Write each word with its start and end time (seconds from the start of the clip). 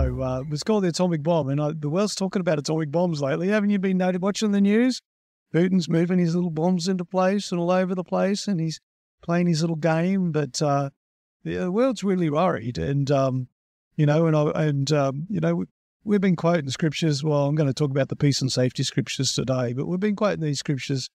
So 0.00 0.20
uh, 0.22 0.44
it's 0.50 0.62
called 0.62 0.84
the 0.84 0.88
atomic 0.88 1.22
bomb, 1.22 1.50
and 1.50 1.60
uh, 1.60 1.74
the 1.78 1.90
world's 1.90 2.14
talking 2.14 2.40
about 2.40 2.58
atomic 2.58 2.90
bombs 2.90 3.20
lately. 3.20 3.48
Haven't 3.48 3.68
you 3.68 3.78
been 3.78 3.98
noted 3.98 4.22
watching 4.22 4.52
the 4.52 4.60
news? 4.60 5.02
Putin's 5.54 5.90
moving 5.90 6.18
his 6.18 6.34
little 6.34 6.50
bombs 6.50 6.88
into 6.88 7.04
place 7.04 7.52
and 7.52 7.60
all 7.60 7.70
over 7.70 7.94
the 7.94 8.04
place, 8.04 8.48
and 8.48 8.60
he's 8.60 8.80
playing 9.22 9.46
his 9.46 9.60
little 9.60 9.76
game. 9.76 10.32
But 10.32 10.62
uh, 10.62 10.90
the 11.44 11.70
world's 11.70 12.02
really 12.02 12.30
worried, 12.30 12.78
and 12.78 13.10
um, 13.10 13.48
you 13.96 14.06
know, 14.06 14.26
and 14.26 14.34
I, 14.34 14.68
and 14.68 14.90
um, 14.90 15.26
you 15.28 15.40
know, 15.40 15.64
we've 16.02 16.20
been 16.20 16.36
quoting 16.36 16.70
scriptures. 16.70 17.22
Well, 17.22 17.46
I'm 17.46 17.54
going 17.54 17.68
to 17.68 17.74
talk 17.74 17.90
about 17.90 18.08
the 18.08 18.16
peace 18.16 18.40
and 18.40 18.50
safety 18.50 18.84
scriptures 18.84 19.34
today, 19.34 19.74
but 19.74 19.86
we've 19.86 20.00
been 20.00 20.16
quoting 20.16 20.42
these 20.42 20.60
scriptures 20.60 21.10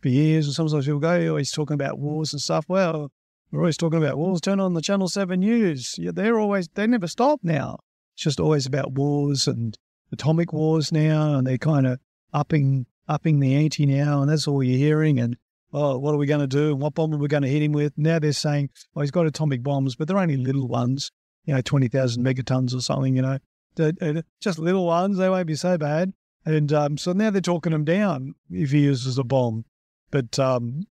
for 0.00 0.08
years. 0.08 0.46
And 0.46 0.54
sometimes 0.54 0.86
people 0.86 1.00
go, 1.00 1.18
"You're 1.18 1.30
always 1.30 1.52
talking 1.52 1.74
about 1.74 1.98
wars 1.98 2.32
and 2.32 2.40
stuff." 2.40 2.64
Well, 2.68 3.12
we're 3.50 3.60
always 3.60 3.76
talking 3.76 4.02
about 4.02 4.16
wars. 4.16 4.40
Turn 4.40 4.60
on 4.60 4.72
the 4.72 4.80
Channel 4.80 5.08
Seven 5.08 5.40
News. 5.40 5.96
Yeah, 5.98 6.12
they're 6.14 6.38
always 6.38 6.68
they 6.68 6.86
never 6.86 7.06
stop 7.06 7.40
now. 7.42 7.80
It's 8.20 8.24
just 8.24 8.40
always 8.40 8.66
about 8.66 8.92
wars 8.92 9.48
and 9.48 9.78
atomic 10.12 10.52
wars 10.52 10.92
now, 10.92 11.38
and 11.38 11.46
they're 11.46 11.56
kind 11.56 11.86
of 11.86 11.98
upping 12.34 12.84
upping 13.08 13.40
the 13.40 13.54
ante 13.54 13.86
now, 13.86 14.20
and 14.20 14.30
that's 14.30 14.46
all 14.46 14.62
you're 14.62 14.76
hearing. 14.76 15.18
And 15.18 15.38
oh, 15.72 15.96
what 15.96 16.14
are 16.14 16.18
we 16.18 16.26
going 16.26 16.42
to 16.42 16.46
do? 16.46 16.72
And 16.72 16.82
what 16.82 16.92
bomb 16.92 17.14
are 17.14 17.16
we 17.16 17.28
going 17.28 17.44
to 17.44 17.48
hit 17.48 17.62
him 17.62 17.72
with? 17.72 17.94
Now 17.96 18.18
they're 18.18 18.34
saying, 18.34 18.68
well, 18.92 19.00
he's 19.04 19.10
got 19.10 19.24
atomic 19.24 19.62
bombs, 19.62 19.96
but 19.96 20.06
they're 20.06 20.18
only 20.18 20.36
little 20.36 20.68
ones, 20.68 21.10
you 21.46 21.54
know, 21.54 21.62
twenty 21.62 21.88
thousand 21.88 22.22
megatons 22.22 22.74
or 22.74 22.82
something. 22.82 23.16
You 23.16 23.22
know, 23.22 24.22
just 24.38 24.58
little 24.58 24.84
ones. 24.84 25.16
They 25.16 25.30
won't 25.30 25.46
be 25.46 25.54
so 25.54 25.78
bad. 25.78 26.12
And 26.44 26.70
um, 26.74 26.98
so 26.98 27.14
now 27.14 27.30
they're 27.30 27.40
talking 27.40 27.72
him 27.72 27.86
down 27.86 28.34
if 28.50 28.70
he 28.70 28.80
uses 28.80 29.16
a 29.16 29.24
bomb. 29.24 29.64
But 30.10 30.38
um, 30.38 30.86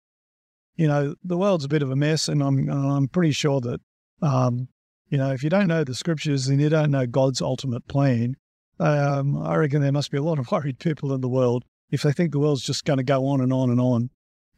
you 0.77 0.88
know, 0.88 1.13
the 1.23 1.38
world's 1.38 1.66
a 1.66 1.69
bit 1.69 1.83
of 1.83 1.91
a 1.91 1.95
mess, 1.95 2.27
and 2.27 2.41
I'm 2.41 2.67
I'm 2.72 3.07
pretty 3.07 3.33
sure 3.33 3.61
that 3.61 3.81
um, 4.19 4.69
you 5.09 5.17
know, 5.17 5.31
if 5.31 5.43
you 5.43 5.49
don't 5.49 5.67
know 5.67 5.83
the 5.83 5.95
scriptures 5.95 6.47
and 6.47 6.61
you 6.61 6.69
don't 6.69 6.91
know 6.91 7.05
God's 7.05 7.41
ultimate 7.41 7.88
plan, 7.88 8.35
um, 8.79 9.41
I 9.41 9.55
reckon 9.55 9.81
there 9.81 9.91
must 9.91 10.11
be 10.11 10.17
a 10.17 10.23
lot 10.23 10.39
of 10.39 10.51
worried 10.51 10.79
people 10.79 11.13
in 11.13 11.21
the 11.21 11.29
world 11.29 11.66
if 11.89 12.03
they 12.03 12.11
think 12.11 12.31
the 12.31 12.39
world's 12.39 12.63
just 12.63 12.85
going 12.85 12.97
to 12.97 13.03
go 13.03 13.25
on 13.27 13.41
and 13.41 13.51
on 13.51 13.69
and 13.69 13.81
on 13.81 14.09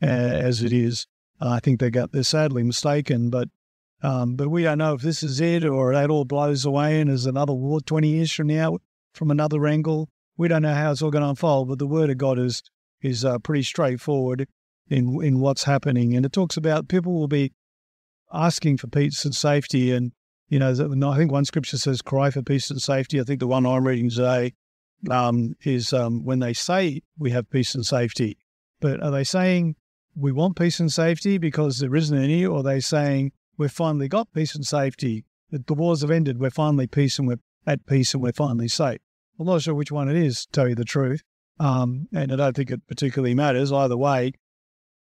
uh, 0.01 0.05
as 0.05 0.61
it 0.61 0.73
is. 0.73 1.07
Uh, 1.41 1.49
I 1.49 1.59
think 1.59 1.79
they 1.79 1.89
got 1.89 2.11
they're 2.11 2.23
sadly 2.23 2.63
mistaken, 2.63 3.29
but 3.29 3.49
um, 4.03 4.35
but 4.35 4.49
we 4.49 4.63
don't 4.63 4.77
know 4.77 4.93
if 4.93 5.01
this 5.01 5.23
is 5.23 5.39
it 5.39 5.63
or 5.63 5.93
that 5.93 6.09
all 6.09 6.25
blows 6.25 6.65
away 6.65 6.99
and 6.99 7.09
there's 7.09 7.25
another 7.25 7.53
war 7.53 7.79
twenty 7.81 8.09
years 8.09 8.31
from 8.31 8.47
now 8.47 8.77
from 9.13 9.31
another 9.31 9.65
angle. 9.65 10.09
We 10.37 10.47
don't 10.47 10.61
know 10.61 10.73
how 10.73 10.91
it's 10.91 11.01
all 11.01 11.11
going 11.11 11.23
to 11.23 11.29
unfold, 11.29 11.69
but 11.69 11.79
the 11.79 11.87
word 11.87 12.09
of 12.09 12.17
God 12.17 12.37
is 12.37 12.61
is 13.01 13.25
uh, 13.25 13.39
pretty 13.39 13.63
straightforward 13.63 14.47
in 14.89 15.23
in 15.23 15.39
what's 15.39 15.63
happening, 15.63 16.15
and 16.15 16.25
it 16.25 16.33
talks 16.33 16.57
about 16.57 16.89
people 16.89 17.13
will 17.13 17.27
be 17.27 17.53
asking 18.33 18.77
for 18.77 18.87
peace 18.87 19.25
and 19.25 19.35
safety 19.35 19.91
and 19.91 20.11
you 20.51 20.59
know, 20.59 20.71
I 21.09 21.17
think 21.17 21.31
one 21.31 21.45
scripture 21.45 21.77
says, 21.77 22.01
cry 22.01 22.29
for 22.29 22.41
peace 22.41 22.69
and 22.69 22.81
safety. 22.81 23.21
I 23.21 23.23
think 23.23 23.39
the 23.39 23.47
one 23.47 23.65
I'm 23.65 23.87
reading 23.87 24.09
today 24.09 24.53
um, 25.09 25.55
is 25.63 25.93
um, 25.93 26.25
when 26.25 26.39
they 26.39 26.51
say 26.51 27.01
we 27.17 27.31
have 27.31 27.49
peace 27.49 27.73
and 27.73 27.85
safety. 27.85 28.37
But 28.81 29.01
are 29.01 29.11
they 29.11 29.23
saying 29.23 29.77
we 30.13 30.33
want 30.33 30.57
peace 30.57 30.81
and 30.81 30.91
safety 30.91 31.37
because 31.37 31.79
there 31.79 31.95
isn't 31.95 32.17
any, 32.17 32.45
or 32.45 32.57
are 32.57 32.63
they 32.63 32.81
saying 32.81 33.31
we've 33.57 33.71
finally 33.71 34.09
got 34.09 34.33
peace 34.33 34.53
and 34.53 34.65
safety? 34.65 35.23
The 35.51 35.73
wars 35.73 36.01
have 36.01 36.11
ended, 36.11 36.37
we're 36.37 36.49
finally 36.49 36.87
peace 36.87 37.17
and 37.17 37.29
we're 37.29 37.39
at 37.65 37.85
peace 37.85 38.13
and 38.13 38.21
we're 38.21 38.33
finally 38.33 38.67
safe. 38.67 38.99
I'm 39.39 39.45
not 39.45 39.61
sure 39.61 39.73
which 39.73 39.91
one 39.91 40.09
it 40.09 40.17
is, 40.17 40.45
to 40.47 40.51
tell 40.51 40.67
you 40.67 40.75
the 40.75 40.83
truth. 40.83 41.23
Um, 41.61 42.09
and 42.13 42.29
I 42.33 42.35
don't 42.35 42.57
think 42.57 42.71
it 42.71 42.85
particularly 42.89 43.35
matters. 43.35 43.71
Either 43.71 43.95
way, 43.95 44.33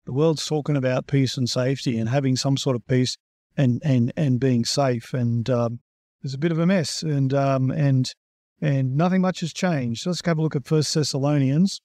the 0.05 0.13
world's 0.13 0.45
talking 0.45 0.77
about 0.77 1.07
peace 1.07 1.35
and 1.35 1.49
safety 1.49 1.97
and 1.99 2.07
having 2.07 2.37
some 2.37 2.55
sort 2.55 2.77
of 2.77 2.87
peace 2.87 3.17
and 3.57 3.81
and 3.83 4.11
and 4.15 4.39
being 4.39 4.65
safe. 4.65 5.13
And 5.13 5.49
um, 5.49 5.79
there's 6.21 6.33
a 6.33 6.39
bit 6.39 6.51
of 6.51 6.59
a 6.59 6.65
mess, 6.65 7.03
and 7.03 7.33
um, 7.33 7.71
and 7.71 8.13
and 8.61 8.95
nothing 8.95 9.21
much 9.21 9.41
has 9.41 9.53
changed. 9.53 10.03
So 10.03 10.09
let's 10.09 10.25
have 10.25 10.37
a 10.37 10.41
look 10.41 10.55
at 10.55 10.65
First 10.65 10.93
Thessalonians 10.93 11.81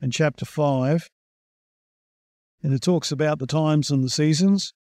and 0.00 0.12
chapter 0.12 0.44
five, 0.44 1.08
and 2.62 2.72
it 2.72 2.82
talks 2.82 3.12
about 3.12 3.38
the 3.38 3.46
times 3.46 3.90
and 3.90 4.02
the 4.04 4.10
seasons, 4.10 4.74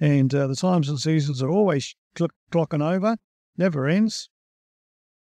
and 0.00 0.34
uh, 0.34 0.46
the 0.46 0.56
times 0.56 0.88
and 0.88 0.98
seasons 0.98 1.42
are 1.42 1.50
always 1.50 1.94
cl- 2.16 2.30
clocking 2.50 2.84
over, 2.84 3.16
never 3.56 3.86
ends. 3.86 4.28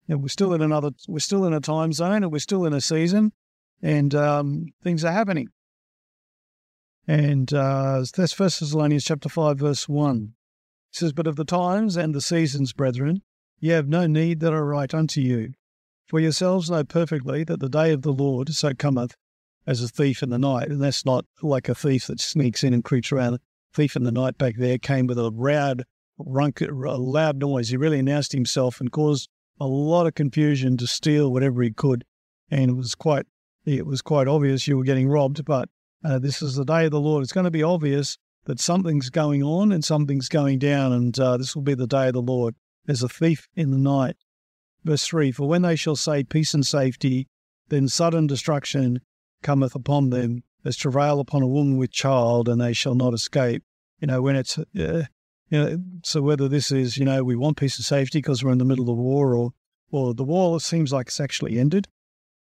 And 0.08 0.20
we're 0.20 0.28
still 0.28 0.52
in 0.52 0.60
another, 0.60 0.90
we're 1.06 1.20
still 1.20 1.44
in 1.46 1.52
a 1.52 1.60
time 1.60 1.92
zone, 1.92 2.24
and 2.24 2.32
we're 2.32 2.40
still 2.40 2.66
in 2.66 2.72
a 2.72 2.80
season, 2.80 3.32
and 3.80 4.14
um, 4.14 4.66
things 4.82 5.04
are 5.04 5.12
happening. 5.12 5.48
And 7.06 7.52
uh, 7.52 8.04
that's 8.16 8.32
First 8.32 8.60
Thessalonians 8.60 9.04
chapter 9.04 9.28
5, 9.28 9.58
verse 9.58 9.88
1. 9.88 10.34
It 10.92 10.96
says, 10.96 11.12
But 11.12 11.26
of 11.26 11.36
the 11.36 11.44
times 11.44 11.96
and 11.96 12.14
the 12.14 12.20
seasons, 12.20 12.72
brethren, 12.72 13.22
ye 13.58 13.70
have 13.70 13.88
no 13.88 14.06
need 14.06 14.40
that 14.40 14.52
I 14.52 14.58
write 14.58 14.94
unto 14.94 15.20
you. 15.20 15.52
For 16.06 16.20
yourselves 16.20 16.70
know 16.70 16.84
perfectly 16.84 17.42
that 17.44 17.60
the 17.60 17.68
day 17.68 17.92
of 17.92 18.02
the 18.02 18.12
Lord 18.12 18.50
so 18.50 18.74
cometh 18.74 19.16
as 19.66 19.82
a 19.82 19.88
thief 19.88 20.22
in 20.22 20.30
the 20.30 20.38
night. 20.38 20.68
And 20.68 20.82
that's 20.82 21.04
not 21.04 21.24
like 21.42 21.68
a 21.68 21.74
thief 21.74 22.06
that 22.06 22.20
sneaks 22.20 22.62
in 22.62 22.74
and 22.74 22.84
creeps 22.84 23.10
around. 23.10 23.38
Thief 23.72 23.96
in 23.96 24.04
the 24.04 24.12
night 24.12 24.38
back 24.38 24.56
there 24.56 24.78
came 24.78 25.06
with 25.06 25.18
a 25.18 25.30
loud, 25.30 25.84
runk, 26.18 26.60
a 26.60 26.70
loud 26.70 27.38
noise. 27.38 27.70
He 27.70 27.76
really 27.76 27.98
announced 27.98 28.32
himself 28.32 28.80
and 28.80 28.92
caused 28.92 29.28
a 29.58 29.66
lot 29.66 30.06
of 30.06 30.14
confusion 30.14 30.76
to 30.76 30.86
steal 30.86 31.32
whatever 31.32 31.62
he 31.62 31.70
could. 31.70 32.04
And 32.50 32.70
it 32.70 32.74
was 32.74 32.94
quite, 32.94 33.26
it 33.64 33.86
was 33.86 34.02
quite 34.02 34.28
obvious 34.28 34.68
you 34.68 34.76
were 34.76 34.84
getting 34.84 35.08
robbed, 35.08 35.44
but 35.44 35.68
uh, 36.04 36.18
this 36.18 36.42
is 36.42 36.56
the 36.56 36.64
day 36.64 36.86
of 36.86 36.90
the 36.90 37.00
Lord. 37.00 37.22
It's 37.22 37.32
going 37.32 37.44
to 37.44 37.50
be 37.50 37.62
obvious 37.62 38.18
that 38.44 38.60
something's 38.60 39.10
going 39.10 39.42
on 39.42 39.72
and 39.72 39.84
something's 39.84 40.28
going 40.28 40.58
down, 40.58 40.92
and 40.92 41.18
uh, 41.18 41.36
this 41.36 41.54
will 41.54 41.62
be 41.62 41.74
the 41.74 41.86
day 41.86 42.08
of 42.08 42.14
the 42.14 42.22
Lord. 42.22 42.54
As 42.88 43.02
a 43.02 43.08
thief 43.08 43.46
in 43.54 43.70
the 43.70 43.78
night. 43.78 44.16
Verse 44.84 45.06
3 45.06 45.30
For 45.30 45.48
when 45.48 45.62
they 45.62 45.76
shall 45.76 45.94
say 45.94 46.24
peace 46.24 46.52
and 46.52 46.66
safety, 46.66 47.28
then 47.68 47.86
sudden 47.86 48.26
destruction 48.26 49.00
cometh 49.42 49.76
upon 49.76 50.10
them, 50.10 50.42
as 50.64 50.76
travail 50.76 51.20
upon 51.20 51.42
a 51.42 51.46
woman 51.46 51.76
with 51.76 51.92
child, 51.92 52.48
and 52.48 52.60
they 52.60 52.72
shall 52.72 52.96
not 52.96 53.14
escape. 53.14 53.62
You 54.00 54.08
know, 54.08 54.20
when 54.20 54.34
it's, 54.34 54.58
uh, 54.58 54.64
you 54.74 55.04
know, 55.50 55.78
so 56.02 56.22
whether 56.22 56.48
this 56.48 56.72
is, 56.72 56.96
you 56.96 57.04
know, 57.04 57.22
we 57.22 57.36
want 57.36 57.56
peace 57.56 57.76
and 57.76 57.84
safety 57.84 58.18
because 58.18 58.42
we're 58.42 58.50
in 58.50 58.58
the 58.58 58.64
middle 58.64 58.90
of 58.90 58.96
war, 58.96 59.36
or, 59.36 59.50
or 59.92 60.12
the 60.12 60.24
war 60.24 60.58
seems 60.58 60.92
like 60.92 61.06
it's 61.06 61.20
actually 61.20 61.60
ended, 61.60 61.86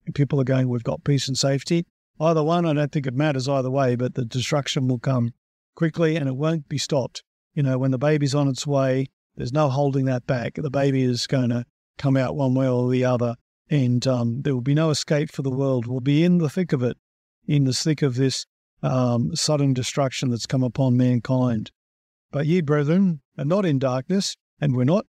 and 0.06 0.14
people 0.14 0.40
are 0.40 0.44
going, 0.44 0.68
we've 0.68 0.82
got 0.82 1.04
peace 1.04 1.28
and 1.28 1.36
safety, 1.36 1.86
Either 2.20 2.42
one, 2.42 2.66
I 2.66 2.74
don't 2.74 2.92
think 2.92 3.06
it 3.06 3.14
matters 3.14 3.48
either 3.48 3.70
way, 3.70 3.96
but 3.96 4.14
the 4.14 4.26
destruction 4.26 4.88
will 4.88 4.98
come 4.98 5.32
quickly 5.74 6.16
and 6.16 6.28
it 6.28 6.36
won't 6.36 6.68
be 6.68 6.76
stopped. 6.76 7.22
You 7.54 7.62
know, 7.62 7.78
when 7.78 7.90
the 7.90 7.98
baby's 7.98 8.34
on 8.34 8.46
its 8.46 8.66
way, 8.66 9.06
there's 9.36 9.54
no 9.54 9.70
holding 9.70 10.04
that 10.04 10.26
back. 10.26 10.54
The 10.56 10.70
baby 10.70 11.02
is 11.02 11.26
going 11.26 11.48
to 11.48 11.64
come 11.96 12.16
out 12.16 12.36
one 12.36 12.54
way 12.54 12.68
or 12.68 12.90
the 12.90 13.04
other, 13.04 13.36
and 13.70 14.06
um, 14.06 14.42
there 14.42 14.54
will 14.54 14.60
be 14.60 14.74
no 14.74 14.90
escape 14.90 15.30
for 15.30 15.40
the 15.40 15.50
world. 15.50 15.86
We'll 15.86 16.00
be 16.00 16.22
in 16.22 16.38
the 16.38 16.50
thick 16.50 16.74
of 16.74 16.82
it, 16.82 16.98
in 17.46 17.64
the 17.64 17.72
thick 17.72 18.02
of 18.02 18.16
this 18.16 18.44
um, 18.82 19.34
sudden 19.34 19.72
destruction 19.72 20.28
that's 20.28 20.46
come 20.46 20.62
upon 20.62 20.96
mankind. 20.96 21.70
But 22.30 22.46
ye, 22.46 22.60
brethren, 22.60 23.22
are 23.38 23.44
not 23.44 23.64
in 23.64 23.78
darkness, 23.78 24.36
and 24.60 24.76
we're 24.76 24.84
not, 24.84 25.06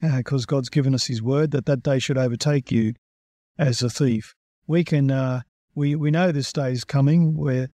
because 0.00 0.42
uh, 0.42 0.46
God's 0.46 0.70
given 0.70 0.94
us 0.94 1.06
His 1.06 1.22
word 1.22 1.52
that 1.52 1.66
that 1.66 1.82
day 1.82 2.00
should 2.00 2.18
overtake 2.18 2.72
you 2.72 2.94
as 3.56 3.82
a 3.82 3.90
thief. 3.90 4.34
We 4.66 4.84
can 4.84 5.10
uh, 5.10 5.42
we 5.78 5.94
we 5.94 6.10
know 6.10 6.32
this 6.32 6.52
day 6.52 6.72
is 6.72 6.84
coming. 6.84 7.36
Where 7.36 7.68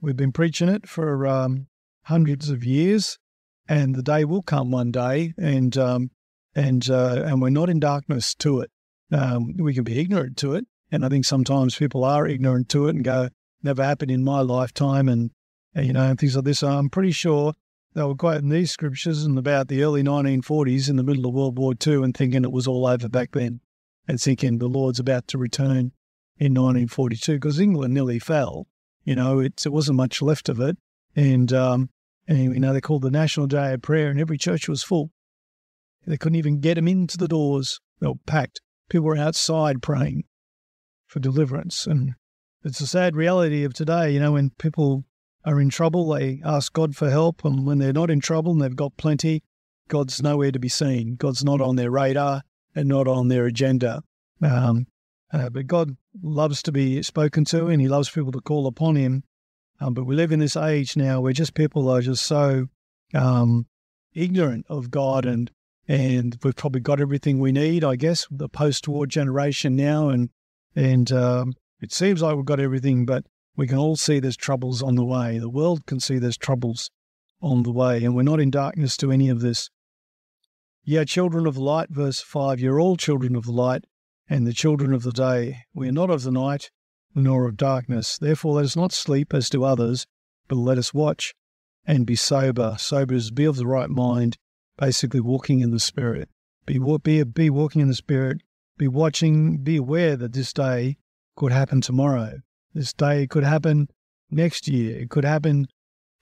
we've 0.00 0.16
been 0.16 0.30
preaching 0.30 0.68
it 0.68 0.86
for 0.86 1.26
um, 1.26 1.66
hundreds 2.02 2.50
of 2.50 2.62
years, 2.62 3.18
and 3.66 3.94
the 3.94 4.02
day 4.02 4.24
will 4.24 4.42
come 4.42 4.70
one 4.70 4.92
day, 4.92 5.32
and 5.38 5.76
um, 5.76 6.10
and 6.54 6.88
uh, 6.88 7.22
and 7.24 7.40
we're 7.40 7.48
not 7.48 7.70
in 7.70 7.80
darkness 7.80 8.34
to 8.36 8.60
it. 8.60 8.70
Um, 9.10 9.56
we 9.56 9.74
can 9.74 9.84
be 9.84 9.98
ignorant 9.98 10.36
to 10.38 10.54
it, 10.54 10.66
and 10.92 11.04
I 11.04 11.08
think 11.08 11.24
sometimes 11.24 11.74
people 11.74 12.04
are 12.04 12.26
ignorant 12.26 12.68
to 12.70 12.88
it 12.88 12.94
and 12.94 13.02
go, 13.02 13.30
"Never 13.62 13.82
happened 13.82 14.10
in 14.10 14.22
my 14.22 14.40
lifetime," 14.40 15.08
and, 15.08 15.30
and 15.74 15.86
you 15.86 15.94
know, 15.94 16.04
and 16.10 16.18
things 16.20 16.36
like 16.36 16.44
this. 16.44 16.62
I'm 16.62 16.90
pretty 16.90 17.12
sure 17.12 17.54
they 17.94 18.02
were 18.02 18.14
quoting 18.14 18.50
these 18.50 18.70
scriptures 18.70 19.24
in 19.24 19.38
about 19.38 19.68
the 19.68 19.82
early 19.82 20.02
1940s, 20.02 20.90
in 20.90 20.96
the 20.96 21.02
middle 21.02 21.26
of 21.26 21.34
World 21.34 21.58
War 21.58 21.72
II, 21.84 22.04
and 22.04 22.14
thinking 22.14 22.44
it 22.44 22.52
was 22.52 22.66
all 22.66 22.86
over 22.86 23.08
back 23.08 23.30
then, 23.32 23.60
and 24.06 24.20
thinking 24.20 24.58
the 24.58 24.68
Lord's 24.68 25.00
about 25.00 25.26
to 25.28 25.38
return 25.38 25.92
in 26.38 26.52
1942 26.52 27.34
because 27.34 27.58
England 27.58 27.94
nearly 27.94 28.18
fell. 28.18 28.66
You 29.04 29.14
know, 29.14 29.38
it, 29.38 29.64
it 29.64 29.70
wasn't 29.70 29.96
much 29.96 30.20
left 30.20 30.48
of 30.48 30.60
it. 30.60 30.76
And, 31.14 31.52
um, 31.52 31.90
and, 32.28 32.54
you 32.54 32.60
know, 32.60 32.72
they 32.72 32.80
called 32.80 33.02
the 33.02 33.10
National 33.10 33.46
Day 33.46 33.72
of 33.72 33.82
Prayer 33.82 34.10
and 34.10 34.20
every 34.20 34.36
church 34.36 34.68
was 34.68 34.82
full. 34.82 35.10
They 36.06 36.16
couldn't 36.16 36.36
even 36.36 36.60
get 36.60 36.74
them 36.74 36.88
into 36.88 37.16
the 37.16 37.28
doors. 37.28 37.80
They 38.00 38.06
were 38.06 38.14
packed. 38.26 38.60
People 38.88 39.06
were 39.06 39.16
outside 39.16 39.82
praying 39.82 40.24
for 41.06 41.20
deliverance. 41.20 41.86
And 41.86 42.14
it's 42.64 42.80
a 42.80 42.86
sad 42.86 43.16
reality 43.16 43.64
of 43.64 43.74
today. 43.74 44.10
You 44.10 44.20
know, 44.20 44.32
when 44.32 44.50
people 44.50 45.04
are 45.44 45.60
in 45.60 45.70
trouble, 45.70 46.08
they 46.08 46.40
ask 46.44 46.72
God 46.72 46.94
for 46.96 47.10
help. 47.10 47.44
And 47.44 47.66
when 47.66 47.78
they're 47.78 47.92
not 47.92 48.10
in 48.10 48.20
trouble 48.20 48.52
and 48.52 48.60
they've 48.60 48.74
got 48.76 48.96
plenty, 48.96 49.42
God's 49.88 50.22
nowhere 50.22 50.52
to 50.52 50.58
be 50.58 50.68
seen. 50.68 51.16
God's 51.16 51.44
not 51.44 51.60
on 51.60 51.76
their 51.76 51.90
radar 51.90 52.42
and 52.74 52.88
not 52.88 53.08
on 53.08 53.28
their 53.28 53.46
agenda. 53.46 54.02
Um, 54.42 54.86
uh, 55.32 55.50
but 55.50 55.66
God 55.66 55.96
loves 56.22 56.62
to 56.62 56.72
be 56.72 57.02
spoken 57.02 57.44
to 57.46 57.66
and 57.66 57.80
he 57.80 57.88
loves 57.88 58.10
people 58.10 58.32
to 58.32 58.40
call 58.40 58.66
upon 58.66 58.96
him. 58.96 59.24
Um, 59.80 59.94
but 59.94 60.04
we 60.04 60.14
live 60.14 60.32
in 60.32 60.38
this 60.38 60.56
age 60.56 60.96
now 60.96 61.20
where 61.20 61.32
just 61.32 61.54
people 61.54 61.88
are 61.88 62.00
just 62.00 62.24
so 62.24 62.66
um, 63.14 63.66
ignorant 64.14 64.66
of 64.68 64.90
God 64.90 65.26
and 65.26 65.50
and 65.88 66.36
we've 66.42 66.56
probably 66.56 66.80
got 66.80 67.00
everything 67.00 67.38
we 67.38 67.52
need, 67.52 67.84
I 67.84 67.94
guess, 67.94 68.26
the 68.28 68.48
post-war 68.48 69.06
generation 69.06 69.76
now, 69.76 70.08
and 70.08 70.30
and 70.74 71.12
um, 71.12 71.52
it 71.80 71.92
seems 71.92 72.22
like 72.22 72.34
we've 72.34 72.44
got 72.44 72.58
everything, 72.58 73.06
but 73.06 73.24
we 73.56 73.66
can 73.66 73.78
all 73.78 73.96
see 73.96 74.18
there's 74.18 74.36
troubles 74.36 74.82
on 74.82 74.96
the 74.96 75.04
way. 75.04 75.38
The 75.38 75.48
world 75.48 75.86
can 75.86 76.00
see 76.00 76.18
there's 76.18 76.36
troubles 76.36 76.90
on 77.40 77.62
the 77.62 77.70
way, 77.70 78.02
and 78.02 78.16
we're 78.16 78.22
not 78.22 78.40
in 78.40 78.50
darkness 78.50 78.96
to 78.98 79.12
any 79.12 79.28
of 79.28 79.40
this. 79.40 79.70
Ye 80.82 80.98
are 80.98 81.04
children 81.04 81.46
of 81.46 81.56
light, 81.56 81.90
verse 81.90 82.20
5. 82.20 82.60
You're 82.60 82.80
all 82.80 82.96
children 82.96 83.36
of 83.36 83.46
light 83.46 83.84
and 84.28 84.46
the 84.46 84.52
children 84.52 84.92
of 84.92 85.02
the 85.02 85.12
day. 85.12 85.64
We 85.74 85.88
are 85.88 85.92
not 85.92 86.10
of 86.10 86.22
the 86.22 86.30
night, 86.30 86.70
nor 87.14 87.46
of 87.46 87.56
darkness. 87.56 88.18
Therefore, 88.18 88.54
let 88.54 88.64
us 88.64 88.76
not 88.76 88.92
sleep 88.92 89.32
as 89.32 89.48
do 89.48 89.64
others, 89.64 90.06
but 90.48 90.56
let 90.56 90.78
us 90.78 90.92
watch 90.92 91.34
and 91.86 92.06
be 92.06 92.16
sober. 92.16 92.76
Sober 92.78 93.14
is 93.14 93.30
be 93.30 93.44
of 93.44 93.56
the 93.56 93.66
right 93.66 93.88
mind, 93.88 94.36
basically 94.76 95.20
walking 95.20 95.60
in 95.60 95.70
the 95.70 95.80
Spirit. 95.80 96.28
Be, 96.66 96.78
be, 97.02 97.22
be 97.22 97.50
walking 97.50 97.80
in 97.80 97.88
the 97.88 97.94
Spirit, 97.94 98.42
be 98.76 98.88
watching, 98.88 99.58
be 99.58 99.76
aware 99.76 100.16
that 100.16 100.32
this 100.32 100.52
day 100.52 100.96
could 101.36 101.52
happen 101.52 101.80
tomorrow. 101.80 102.40
This 102.74 102.92
day 102.92 103.26
could 103.26 103.44
happen 103.44 103.88
next 104.30 104.68
year. 104.68 104.98
It 104.98 105.10
could 105.10 105.24
happen 105.24 105.68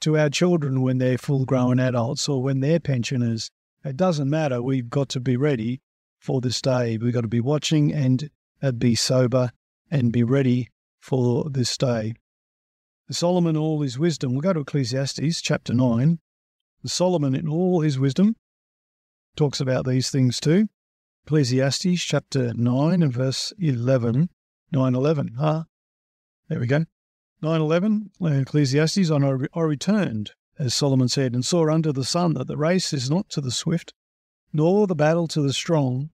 to 0.01 0.19
our 0.19 0.29
children 0.29 0.83
when 0.83 0.99
they're 0.99 1.19
full 1.19 1.47
grown 1.47 1.81
adults 1.81 2.29
or 2.29 2.43
when 2.43 2.61
they're 2.61 2.81
pensioners. 2.81 3.51
It 3.85 3.97
doesn't 3.97 4.29
matter. 4.29 4.63
We've 4.63 4.91
got 4.91 5.09
to 5.11 5.21
be 5.21 5.37
ready 5.37 5.81
for 6.25 6.41
this 6.41 6.63
day. 6.63 6.97
We've 6.97 7.13
got 7.13 7.21
to 7.21 7.29
be 7.29 7.43
watching 7.43 7.93
and 7.93 8.31
uh, 8.63 8.73
be 8.73 8.95
sober 8.95 9.51
and 9.91 10.11
be 10.11 10.25
ready 10.25 10.71
for 10.99 11.51
this 11.51 11.77
day. 11.77 12.15
Solomon, 13.11 13.59
all 13.59 13.83
his 13.83 13.99
wisdom, 13.99 14.33
we'll 14.33 14.41
go 14.41 14.55
to 14.55 14.61
Ecclesiastes 14.61 15.43
chapter 15.43 15.75
9. 15.75 16.19
Solomon, 16.87 17.35
in 17.35 17.47
all 17.47 17.83
his 17.83 17.99
wisdom, 17.99 18.37
talks 19.37 19.61
about 19.61 19.85
these 19.85 20.09
things 20.09 20.41
too. 20.41 20.69
Ecclesiastes 21.27 22.03
chapter 22.03 22.55
9 22.55 23.03
and 23.03 23.13
verse 23.13 23.53
11. 23.59 24.31
9 24.73 24.95
11. 24.95 25.35
Huh? 25.39 25.65
There 26.49 26.59
we 26.59 26.67
go. 26.67 26.87
9 27.43 27.61
11. 27.61 28.13
Ecclesiastes, 28.23 29.11
on 29.11 29.25
I 29.25 29.61
returned, 29.61 30.31
as 30.59 30.75
Solomon 30.75 31.09
said, 31.09 31.35
and 31.35 31.45
saw 31.45 31.71
under 31.71 31.93
the 31.93 32.03
sun 32.03 32.33
that 32.33 32.47
the 32.47 32.57
race 32.57 32.95
is 32.95 33.11
not 33.11 33.29
to 33.29 33.43
the 33.43 33.51
swift, 33.51 33.93
nor 34.55 34.87
the 34.87 34.95
battle 34.95 35.29
to 35.29 35.43
the 35.43 35.53
strong, 35.53 36.09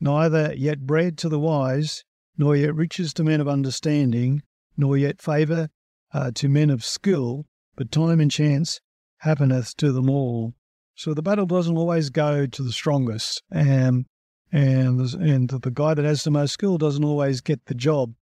neither 0.00 0.54
yet 0.56 0.80
bread 0.86 1.16
to 1.18 1.28
the 1.28 1.38
wise, 1.38 2.04
nor 2.36 2.56
yet 2.56 2.74
riches 2.74 3.14
to 3.14 3.24
men 3.24 3.40
of 3.40 3.48
understanding, 3.48 4.42
nor 4.76 4.96
yet 4.96 5.22
favour 5.22 5.68
uh, 6.12 6.30
to 6.34 6.48
men 6.48 6.70
of 6.70 6.84
skill, 6.84 7.46
but 7.76 7.90
time 7.90 8.20
and 8.20 8.30
chance 8.30 8.80
happeneth 9.18 9.76
to 9.76 9.92
them 9.92 10.10
all. 10.10 10.54
So 10.94 11.12
the 11.14 11.22
battle 11.22 11.46
doesn't 11.46 11.76
always 11.76 12.10
go 12.10 12.46
to 12.46 12.62
the 12.62 12.72
strongest, 12.72 13.42
and 13.50 14.06
and 14.52 15.00
and 15.14 15.50
the 15.50 15.70
guy 15.72 15.94
that 15.94 16.04
has 16.04 16.22
the 16.22 16.30
most 16.30 16.52
skill 16.52 16.78
doesn't 16.78 17.04
always 17.04 17.40
get 17.40 17.66
the 17.66 17.74
job. 17.74 18.14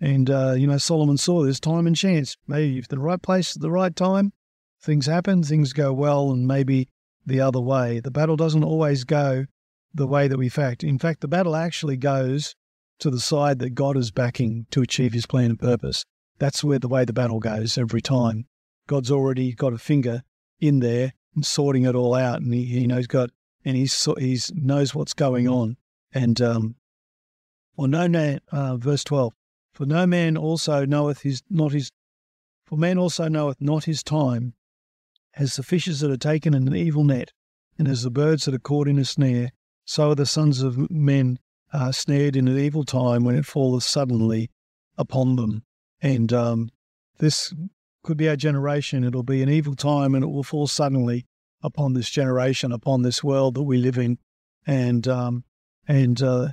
And 0.00 0.28
uh, 0.28 0.54
you 0.56 0.66
know 0.66 0.78
Solomon 0.78 1.18
saw 1.18 1.44
this 1.44 1.60
time 1.60 1.86
and 1.86 1.96
chance. 1.96 2.36
Maybe 2.48 2.78
if 2.78 2.88
the 2.88 2.98
right 2.98 3.22
place 3.22 3.56
at 3.56 3.62
the 3.62 3.70
right 3.70 3.94
time, 3.94 4.32
things 4.80 5.06
happen, 5.06 5.42
things 5.42 5.72
go 5.72 5.92
well, 5.92 6.32
and 6.32 6.46
maybe 6.48 6.88
the 7.24 7.40
other 7.40 7.60
way. 7.60 8.00
The 8.00 8.10
battle 8.10 8.36
doesn't 8.36 8.64
always 8.64 9.04
go 9.04 9.46
the 9.96 10.06
way 10.06 10.28
that 10.28 10.38
we 10.38 10.48
fact. 10.48 10.84
In 10.84 10.98
fact, 10.98 11.20
the 11.20 11.28
battle 11.28 11.56
actually 11.56 11.96
goes 11.96 12.54
to 12.98 13.10
the 13.10 13.20
side 13.20 13.58
that 13.58 13.74
God 13.74 13.96
is 13.96 14.10
backing 14.10 14.66
to 14.70 14.82
achieve 14.82 15.12
his 15.12 15.26
plan 15.26 15.50
and 15.50 15.58
purpose. 15.58 16.04
That's 16.38 16.62
where 16.62 16.78
the 16.78 16.88
way 16.88 17.04
the 17.04 17.12
battle 17.12 17.40
goes 17.40 17.78
every 17.78 18.02
time. 18.02 18.46
God's 18.86 19.10
already 19.10 19.52
got 19.52 19.72
a 19.72 19.78
finger 19.78 20.22
in 20.60 20.80
there 20.80 21.14
and 21.34 21.44
sorting 21.44 21.84
it 21.84 21.94
all 21.94 22.14
out, 22.14 22.40
and 22.40 22.52
he, 22.52 22.64
he 22.64 22.86
knows 22.86 23.06
got 23.06 23.30
and 23.64 23.76
he's 23.76 24.08
he's 24.18 24.52
knows 24.54 24.94
what's 24.94 25.14
going 25.14 25.48
on. 25.48 25.76
And 26.12 26.40
um, 26.40 26.76
well, 27.76 27.88
no 27.88 28.08
man, 28.08 28.40
uh, 28.52 28.76
verse 28.76 29.02
twelve. 29.02 29.32
For 29.72 29.86
no 29.86 30.06
man 30.06 30.36
also 30.36 30.84
knoweth 30.84 31.22
his 31.22 31.42
not 31.50 31.72
his. 31.72 31.90
For 32.64 32.76
man 32.78 32.98
also 32.98 33.28
knoweth 33.28 33.60
not 33.60 33.84
his 33.84 34.02
time, 34.02 34.54
as 35.34 35.56
the 35.56 35.62
fishes 35.62 36.00
that 36.00 36.10
are 36.10 36.16
taken 36.16 36.54
in 36.54 36.66
an 36.68 36.76
evil 36.76 37.04
net, 37.04 37.32
and 37.78 37.88
as 37.88 38.02
the 38.02 38.10
birds 38.10 38.44
that 38.44 38.54
are 38.54 38.58
caught 38.58 38.88
in 38.88 38.98
a 38.98 39.04
snare. 39.04 39.52
So 39.86 40.10
are 40.10 40.14
the 40.16 40.26
sons 40.26 40.62
of 40.62 40.90
men 40.90 41.38
uh, 41.72 41.92
snared 41.92 42.36
in 42.36 42.48
an 42.48 42.58
evil 42.58 42.84
time 42.84 43.24
when 43.24 43.36
it 43.36 43.46
falleth 43.46 43.84
suddenly 43.84 44.50
upon 44.98 45.36
them. 45.36 45.62
And 46.02 46.32
um, 46.32 46.70
this 47.18 47.54
could 48.02 48.16
be 48.16 48.28
our 48.28 48.36
generation. 48.36 49.04
It'll 49.04 49.22
be 49.22 49.42
an 49.42 49.48
evil 49.48 49.76
time 49.76 50.14
and 50.14 50.24
it 50.24 50.28
will 50.28 50.42
fall 50.42 50.66
suddenly 50.66 51.24
upon 51.62 51.94
this 51.94 52.10
generation, 52.10 52.72
upon 52.72 53.02
this 53.02 53.22
world 53.22 53.54
that 53.54 53.62
we 53.62 53.78
live 53.78 53.96
in. 53.96 54.18
And, 54.66 55.06
um, 55.06 55.44
and 55.86 56.20
uh, 56.20 56.48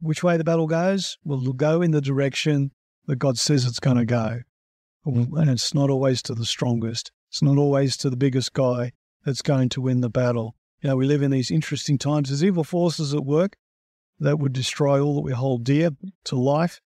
which 0.00 0.22
way 0.22 0.38
the 0.38 0.44
battle 0.44 0.66
goes? 0.66 1.18
Well, 1.24 1.42
it'll 1.42 1.52
go 1.52 1.82
in 1.82 1.90
the 1.90 2.00
direction 2.00 2.72
that 3.06 3.16
God 3.16 3.38
says 3.38 3.66
it's 3.66 3.80
going 3.80 3.98
to 3.98 4.06
go. 4.06 4.40
And 5.04 5.50
it's 5.50 5.74
not 5.74 5.90
always 5.90 6.22
to 6.22 6.34
the 6.34 6.46
strongest. 6.46 7.12
It's 7.30 7.42
not 7.42 7.58
always 7.58 7.98
to 7.98 8.10
the 8.10 8.16
biggest 8.16 8.54
guy 8.54 8.92
that's 9.24 9.42
going 9.42 9.68
to 9.70 9.82
win 9.82 10.00
the 10.00 10.10
battle. 10.10 10.54
You 10.80 10.90
know, 10.90 10.96
we 10.96 11.06
live 11.06 11.22
in 11.22 11.30
these 11.30 11.50
interesting 11.50 11.98
times. 11.98 12.28
There's 12.28 12.44
evil 12.44 12.64
forces 12.64 13.12
at 13.12 13.24
work 13.24 13.56
that 14.20 14.38
would 14.38 14.52
destroy 14.52 15.00
all 15.00 15.16
that 15.16 15.22
we 15.22 15.32
hold 15.32 15.64
dear 15.64 15.90
to 16.24 16.36
life. 16.36 16.80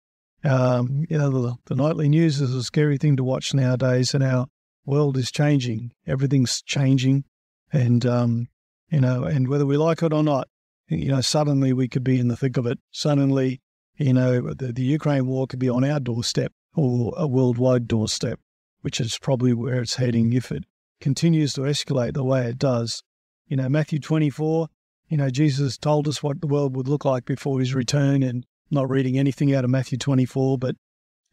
Um, 0.45 1.05
you 1.09 1.19
know, 1.19 1.31
the, 1.31 1.57
the 1.67 1.75
nightly 1.75 2.09
news 2.09 2.41
is 2.41 2.55
a 2.55 2.63
scary 2.63 2.99
thing 2.99 3.17
to 3.17 3.25
watch 3.25 3.55
nowadays, 3.55 4.15
and 4.15 4.25
our 4.25 4.47
world 4.85 5.17
is 5.17 5.31
changing. 5.31 5.93
Everything's 6.07 6.63
changing, 6.63 7.25
and 7.73 8.05
um, 8.07 8.49
you 8.91 9.01
know, 9.01 9.25
and 9.25 9.49
whether 9.49 9.67
we 9.67 9.77
like 9.77 10.03
it 10.03 10.13
or 10.13 10.23
not, 10.23 10.49
you 10.89 11.09
know, 11.09 11.21
suddenly 11.21 11.73
we 11.73 11.89
could 11.89 12.05
be 12.05 12.19
in 12.19 12.29
the 12.29 12.37
thick 12.37 12.57
of 12.57 12.67
it. 12.67 12.79
Suddenly, 12.91 13.61
you 13.97 14.13
know, 14.13 14.53
the, 14.53 14.73
the 14.73 14.83
Ukraine 14.83 15.27
war 15.27 15.47
could 15.47 15.59
be 15.61 15.71
on 15.71 15.85
our 15.85 16.01
doorstep 16.01 16.53
or 16.75 17.13
a 17.17 17.27
worldwide 17.27 17.87
doorstep, 17.87 18.41
which 18.81 19.01
is 19.01 19.19
probably 19.19 19.53
where 19.53 19.81
it's 19.81 19.97
heading 19.97 20.33
if 20.33 20.51
it 20.51 20.65
continues 21.01 21.53
to 21.55 21.63
escalate 21.63 22.15
the 22.15 22.25
way 22.25 22.47
it 22.47 22.59
does. 22.59 23.03
You 23.47 23.57
know, 23.57 23.69
Matthew 23.69 23.99
24, 23.99 24.69
you 25.09 25.17
know, 25.17 25.31
Jesus 25.31 25.77
told 25.77 26.09
us 26.09 26.23
what 26.23 26.41
the 26.41 26.47
world 26.47 26.77
would 26.77 26.89
look 26.89 27.05
like 27.05 27.25
before 27.25 27.61
his 27.61 27.75
return, 27.75 28.23
and 28.23 28.47
not 28.71 28.89
reading 28.89 29.19
anything 29.19 29.55
out 29.55 29.65
of 29.65 29.71
Matthew 29.71 29.99
24, 29.99 30.59
but 30.59 30.77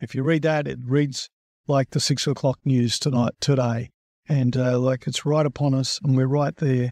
if 0.01 0.13
you 0.13 0.23
read 0.23 0.41
that, 0.43 0.67
it 0.67 0.79
reads 0.84 1.29
like 1.67 1.91
the 1.91 2.00
six 2.00 2.27
o'clock 2.27 2.60
news 2.65 3.00
tonight, 3.00 3.34
today. 3.39 3.91
And 4.27 4.55
uh, 4.57 4.77
like 4.77 5.07
it's 5.07 5.25
right 5.25 5.45
upon 5.45 5.74
us, 5.74 6.00
and 6.03 6.15
we're 6.15 6.27
right 6.27 6.55
there. 6.55 6.91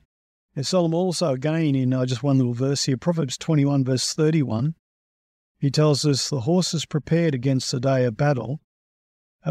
And 0.56 0.66
Solomon 0.66 0.96
also, 0.96 1.34
again, 1.34 1.76
in 1.76 1.94
uh, 1.94 2.06
just 2.06 2.24
one 2.24 2.38
little 2.38 2.54
verse 2.54 2.86
here, 2.86 2.98
Proverbs 2.98 3.38
21, 3.38 3.84
verse 3.84 4.14
31, 4.14 4.76
he 5.60 5.70
tells 5.70 6.06
us 6.06 6.30
the 6.30 6.42
horse 6.42 6.74
is 6.74 6.86
prepared 6.86 7.36
against 7.36 7.72
the 7.72 7.80
day 7.80 8.06
of 8.06 8.18
battle, 8.18 8.60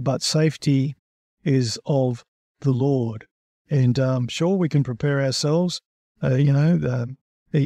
but 0.02 0.23
safety 0.23 0.97
is 1.45 1.79
of 1.85 2.25
the 2.61 2.73
Lord. 2.73 3.26
And 3.69 3.99
um, 3.99 4.29
sure, 4.29 4.57
we 4.57 4.69
can 4.69 4.85
prepare 4.85 5.21
ourselves. 5.21 5.81
Uh, 6.23 6.35
you 6.35 6.53
know, 6.53 6.77
the, 6.79 7.17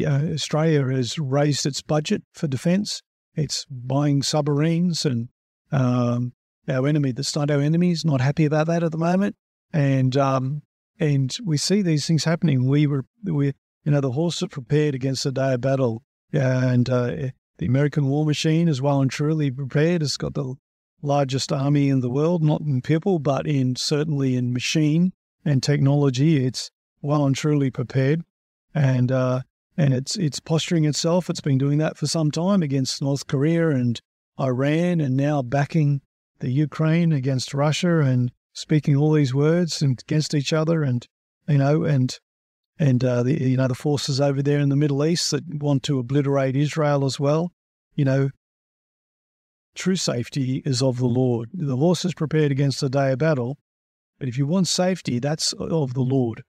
uh, 0.06 0.32
Australia 0.32 0.84
has 0.86 1.18
raised 1.18 1.66
its 1.66 1.82
budget 1.82 2.22
for 2.32 2.46
defence. 2.46 3.02
It's 3.34 3.66
buying 3.70 4.22
submarines, 4.22 5.04
and 5.04 5.28
um, 5.72 6.32
our 6.68 6.86
enemy, 6.86 7.12
that's 7.12 7.36
not 7.36 7.50
our 7.50 7.60
enemy, 7.60 7.90
is 7.90 8.04
not 8.04 8.20
happy 8.20 8.44
about 8.44 8.66
that 8.66 8.82
at 8.82 8.92
the 8.92 8.98
moment. 8.98 9.36
And 9.72 10.16
um, 10.16 10.62
and 10.98 11.34
we 11.44 11.56
see 11.56 11.80
these 11.82 12.06
things 12.06 12.24
happening. 12.24 12.66
We 12.66 12.86
were, 12.86 13.04
we, 13.24 13.52
you 13.84 13.92
know, 13.92 14.00
the 14.00 14.12
horse 14.12 14.42
are 14.42 14.48
prepared 14.48 14.94
against 14.94 15.24
the 15.24 15.32
day 15.32 15.54
of 15.54 15.60
battle, 15.60 16.02
and 16.32 16.88
uh, 16.90 17.28
the 17.58 17.66
American 17.66 18.06
war 18.08 18.24
machine 18.24 18.68
is 18.68 18.82
well 18.82 19.00
and 19.00 19.10
truly 19.10 19.50
prepared. 19.50 20.02
It's 20.02 20.16
got 20.16 20.34
the 20.34 20.54
largest 21.02 21.52
army 21.52 21.88
in 21.88 22.00
the 22.00 22.10
world, 22.10 22.42
not 22.42 22.62
in 22.62 22.82
people, 22.82 23.18
but 23.18 23.46
in 23.46 23.76
certainly 23.76 24.36
in 24.36 24.52
machine 24.52 25.12
and 25.44 25.62
technology, 25.62 26.44
it's 26.44 26.70
well 27.02 27.24
and 27.24 27.34
truly 27.34 27.70
prepared, 27.70 28.22
and 28.74 29.10
uh, 29.10 29.40
and 29.76 29.94
it's 29.94 30.16
it's 30.16 30.40
posturing 30.40 30.84
itself. 30.84 31.30
It's 31.30 31.40
been 31.40 31.58
doing 31.58 31.78
that 31.78 31.96
for 31.96 32.06
some 32.06 32.30
time 32.30 32.62
against 32.62 33.02
North 33.02 33.26
Korea 33.26 33.70
and 33.70 34.00
Iran, 34.38 35.00
and 35.00 35.16
now 35.16 35.42
backing 35.42 36.02
the 36.40 36.50
Ukraine 36.50 37.12
against 37.12 37.54
Russia 37.54 38.00
and 38.00 38.32
speaking 38.52 38.96
all 38.96 39.12
these 39.12 39.34
words 39.34 39.82
against 39.82 40.34
each 40.34 40.52
other, 40.52 40.82
and 40.82 41.06
you 41.48 41.58
know, 41.58 41.84
and 41.84 42.18
and 42.78 43.04
uh, 43.04 43.22
the 43.22 43.40
you 43.40 43.56
know 43.56 43.68
the 43.68 43.74
forces 43.74 44.20
over 44.20 44.42
there 44.42 44.58
in 44.58 44.68
the 44.68 44.76
Middle 44.76 45.04
East 45.04 45.30
that 45.30 45.44
want 45.62 45.82
to 45.84 45.98
obliterate 45.98 46.56
Israel 46.56 47.04
as 47.04 47.20
well. 47.20 47.52
You 47.94 48.04
know, 48.04 48.30
true 49.74 49.96
safety 49.96 50.62
is 50.64 50.82
of 50.82 50.98
the 50.98 51.06
Lord. 51.06 51.50
The 51.52 51.76
horse 51.76 52.04
is 52.04 52.14
prepared 52.14 52.52
against 52.52 52.80
the 52.80 52.88
day 52.88 53.12
of 53.12 53.18
battle, 53.18 53.58
but 54.20 54.28
if 54.28 54.36
you 54.36 54.46
want 54.46 54.68
safety, 54.68 55.18
that's 55.18 55.54
of 55.54 55.94
the 55.94 56.02
Lord. 56.02 56.44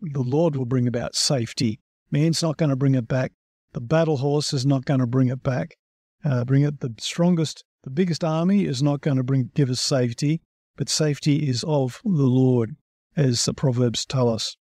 The 0.00 0.22
Lord 0.22 0.56
will 0.56 0.64
bring 0.64 0.88
about 0.88 1.14
safety. 1.14 1.78
Man's 2.10 2.42
not 2.42 2.56
going 2.56 2.70
to 2.70 2.76
bring 2.76 2.94
it 2.94 3.06
back. 3.06 3.32
The 3.72 3.80
battle 3.82 4.16
horse 4.16 4.54
is 4.54 4.64
not 4.64 4.86
going 4.86 5.00
to 5.00 5.06
bring 5.06 5.28
it 5.28 5.42
back. 5.42 5.76
Uh, 6.24 6.46
bring 6.46 6.62
it. 6.62 6.80
The 6.80 6.94
strongest, 6.98 7.62
the 7.84 7.90
biggest 7.90 8.24
army 8.24 8.64
is 8.64 8.82
not 8.82 9.02
going 9.02 9.18
to 9.18 9.22
bring 9.22 9.50
give 9.54 9.68
us 9.68 9.80
safety, 9.80 10.40
but 10.76 10.88
safety 10.88 11.46
is 11.46 11.62
of 11.64 12.00
the 12.04 12.10
Lord, 12.10 12.76
as 13.16 13.44
the 13.44 13.52
Proverbs 13.52 14.06
tell 14.06 14.30
us. 14.30 14.56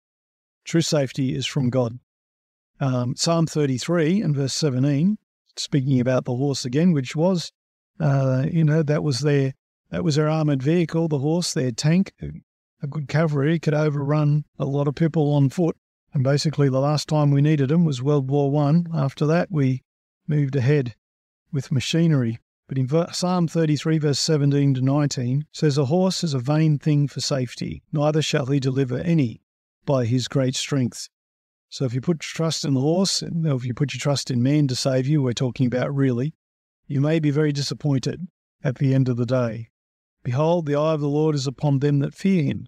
True 0.64 0.80
safety 0.80 1.34
is 1.34 1.46
from 1.46 1.68
God. 1.68 1.98
Um, 2.80 3.14
Psalm 3.16 3.46
33 3.46 4.22
and 4.22 4.34
verse 4.34 4.54
17, 4.54 5.18
speaking 5.56 6.00
about 6.00 6.24
the 6.24 6.34
horse 6.34 6.64
again, 6.64 6.92
which 6.92 7.14
was, 7.14 7.52
uh, 8.00 8.46
you 8.50 8.64
know, 8.64 8.82
that 8.82 9.02
was 9.02 9.20
their 9.20 9.52
that 9.90 10.02
was 10.02 10.16
their 10.16 10.28
armored 10.28 10.62
vehicle, 10.62 11.08
the 11.08 11.18
horse, 11.18 11.54
their 11.54 11.70
tank. 11.70 12.12
A 12.82 12.86
good 12.86 13.08
cavalry 13.08 13.58
could 13.58 13.74
overrun 13.74 14.44
a 14.58 14.66
lot 14.66 14.86
of 14.86 14.94
people 14.94 15.32
on 15.32 15.48
foot. 15.48 15.76
And 16.12 16.22
basically, 16.22 16.68
the 16.68 16.80
last 16.80 17.08
time 17.08 17.30
we 17.30 17.40
needed 17.40 17.70
them 17.70 17.84
was 17.84 18.02
World 18.02 18.30
War 18.30 18.50
One. 18.50 18.86
After 18.94 19.26
that, 19.26 19.50
we 19.50 19.82
moved 20.26 20.56
ahead 20.56 20.94
with 21.52 21.72
machinery. 21.72 22.38
But 22.68 22.78
in 22.78 22.88
Psalm 23.12 23.48
33, 23.48 23.98
verse 23.98 24.18
17 24.18 24.74
to 24.74 24.82
19, 24.82 25.46
says, 25.52 25.78
A 25.78 25.84
horse 25.84 26.24
is 26.24 26.34
a 26.34 26.38
vain 26.38 26.78
thing 26.78 27.06
for 27.06 27.20
safety, 27.20 27.82
neither 27.92 28.20
shall 28.20 28.46
he 28.46 28.58
deliver 28.58 28.98
any 28.98 29.40
by 29.84 30.04
his 30.04 30.26
great 30.26 30.56
strength. 30.56 31.08
So 31.68 31.84
if 31.84 31.94
you 31.94 32.00
put 32.00 32.20
trust 32.20 32.64
in 32.64 32.74
the 32.74 32.80
horse, 32.80 33.22
or 33.22 33.54
if 33.54 33.64
you 33.64 33.72
put 33.72 33.94
your 33.94 34.00
trust 34.00 34.30
in 34.30 34.42
man 34.42 34.66
to 34.68 34.74
save 34.74 35.06
you, 35.06 35.22
we're 35.22 35.32
talking 35.32 35.66
about 35.66 35.94
really, 35.94 36.34
you 36.86 37.00
may 37.00 37.20
be 37.20 37.30
very 37.30 37.52
disappointed 37.52 38.26
at 38.62 38.76
the 38.76 38.94
end 38.94 39.08
of 39.08 39.16
the 39.16 39.26
day. 39.26 39.70
Behold, 40.26 40.66
the 40.66 40.74
eye 40.74 40.92
of 40.92 41.00
the 41.00 41.08
Lord 41.08 41.36
is 41.36 41.46
upon 41.46 41.78
them 41.78 42.00
that 42.00 42.12
fear 42.12 42.42
him, 42.42 42.66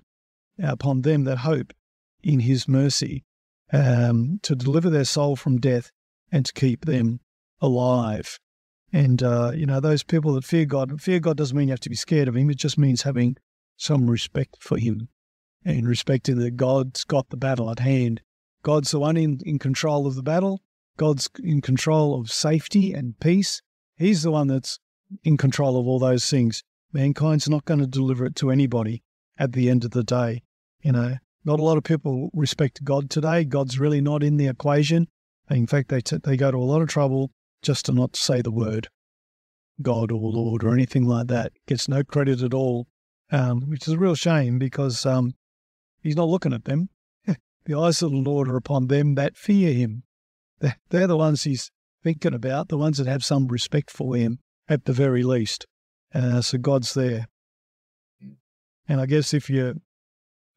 upon 0.62 1.03
them 1.03 1.25
that 1.25 1.38
hope 1.38 1.75
in 2.23 2.38
his 2.38 2.69
mercy, 2.69 3.25
um, 3.73 4.38
to 4.45 4.55
deliver 4.55 4.88
their 4.88 5.05
soul 5.05 5.35
from 5.35 5.59
death 5.59 5.91
and 6.31 6.47
to 6.47 6.53
keep 6.53 6.85
them 6.85 7.19
alive. 7.61 8.38
And, 8.93 9.21
uh, 9.25 9.50
you 9.57 9.67
know, 9.67 9.81
those 9.81 10.05
people 10.05 10.35
that 10.35 10.45
fear 10.45 10.67
God, 10.67 11.03
fear 11.03 11.19
God 11.19 11.37
doesn't 11.37 11.57
mean 11.57 11.67
you 11.67 11.73
have 11.73 11.81
to 11.81 11.88
be 11.91 11.97
scared 11.97 12.29
of 12.29 12.37
Him. 12.37 12.49
It 12.49 12.59
just 12.59 12.79
means 12.79 13.03
having 13.03 13.37
some 13.77 14.09
respect 14.09 14.62
for 14.62 14.79
Him 14.79 15.09
and 15.65 15.88
respecting 15.88 16.38
that 16.38 16.57
God's 16.57 17.03
got 17.03 17.31
the 17.31 17.37
battle 17.37 17.73
at 17.73 17.81
hand. 17.81 18.21
God's 18.62 18.93
the 18.93 19.00
one 19.00 19.17
in, 19.17 19.41
in 19.45 19.59
control 19.59 20.07
of 20.07 20.15
the 20.15 20.23
battle. 20.23 20.62
God's 20.97 21.29
in 21.43 21.61
control 21.61 22.21
of 22.21 22.31
safety 22.31 22.93
and 22.93 23.19
peace. 23.19 23.62
He's 23.97 24.23
the 24.23 24.31
one 24.31 24.47
that's 24.47 24.79
in 25.25 25.37
control 25.37 25.77
of 25.77 25.88
all 25.88 25.99
those 25.99 26.31
things. 26.31 26.62
Mankind's 26.92 27.49
not 27.49 27.64
going 27.64 27.80
to 27.80 27.87
deliver 27.87 28.25
it 28.26 28.37
to 28.37 28.50
anybody 28.50 29.02
at 29.38 29.52
the 29.52 29.68
end 29.68 29.85
of 29.85 29.90
the 29.90 30.04
day. 30.04 30.42
You 30.83 30.92
know, 30.92 31.16
not 31.45 31.61
a 31.61 31.64
lot 31.64 31.76
of 31.76 31.85
people 31.85 32.30
respect 32.33 32.85
God 32.85 33.11
today. 33.11 33.45
God's 33.45 33.78
really 33.78 34.00
not 34.00 34.23
in 34.23 34.37
the 34.37 34.47
equation. 34.47 35.09
In 35.50 35.66
fact, 35.66 35.88
they, 35.88 36.00
t- 36.00 36.18
they 36.23 36.37
go 36.37 36.50
to 36.50 36.57
a 36.57 36.61
lot 36.61 36.83
of 36.83 36.88
trouble 36.88 37.30
just 37.62 37.87
to 37.87 37.92
not 37.92 38.16
say 38.16 38.42
the 38.42 38.50
word 38.50 38.88
God 39.80 40.11
or 40.11 40.30
Lord 40.30 40.64
or 40.64 40.73
anything 40.73 41.07
like 41.07 41.28
that. 41.28 41.52
Gets 41.66 41.88
no 41.88 42.02
credit 42.02 42.42
at 42.42 42.54
all, 42.54 42.87
um, 43.30 43.62
which 43.68 43.87
is 43.87 43.95
a 43.95 43.99
real 43.99 44.14
shame 44.14 44.59
because 44.59 45.07
um, 45.07 45.35
he's 46.02 46.16
not 46.16 46.28
looking 46.28 46.52
at 46.52 46.64
them. 46.64 46.88
the 47.64 47.78
eyes 47.78 48.02
of 48.02 48.11
the 48.11 48.16
Lord 48.16 48.49
are 48.49 48.57
upon 48.57 48.88
them 48.88 49.14
that 49.14 49.37
fear 49.37 49.73
him. 49.73 50.02
They're, 50.61 50.76
they're 50.90 51.07
the 51.07 51.16
ones 51.16 51.45
he's 51.45 51.71
thinking 52.02 52.35
about, 52.35 52.68
the 52.68 52.78
ones 52.78 52.99
that 52.99 53.07
have 53.07 53.25
some 53.25 53.49
respect 53.49 53.90
for 53.90 54.16
him 54.16 54.38
at 54.68 54.85
the 54.85 54.92
very 54.92 55.23
least. 55.23 55.66
Uh, 56.15 56.41
so 56.41 56.59
God's 56.59 56.95
there. 56.95 57.27
And 58.88 59.00
I 59.00 59.07
guess 59.07 59.35
if 59.35 59.50
you're 59.50 59.75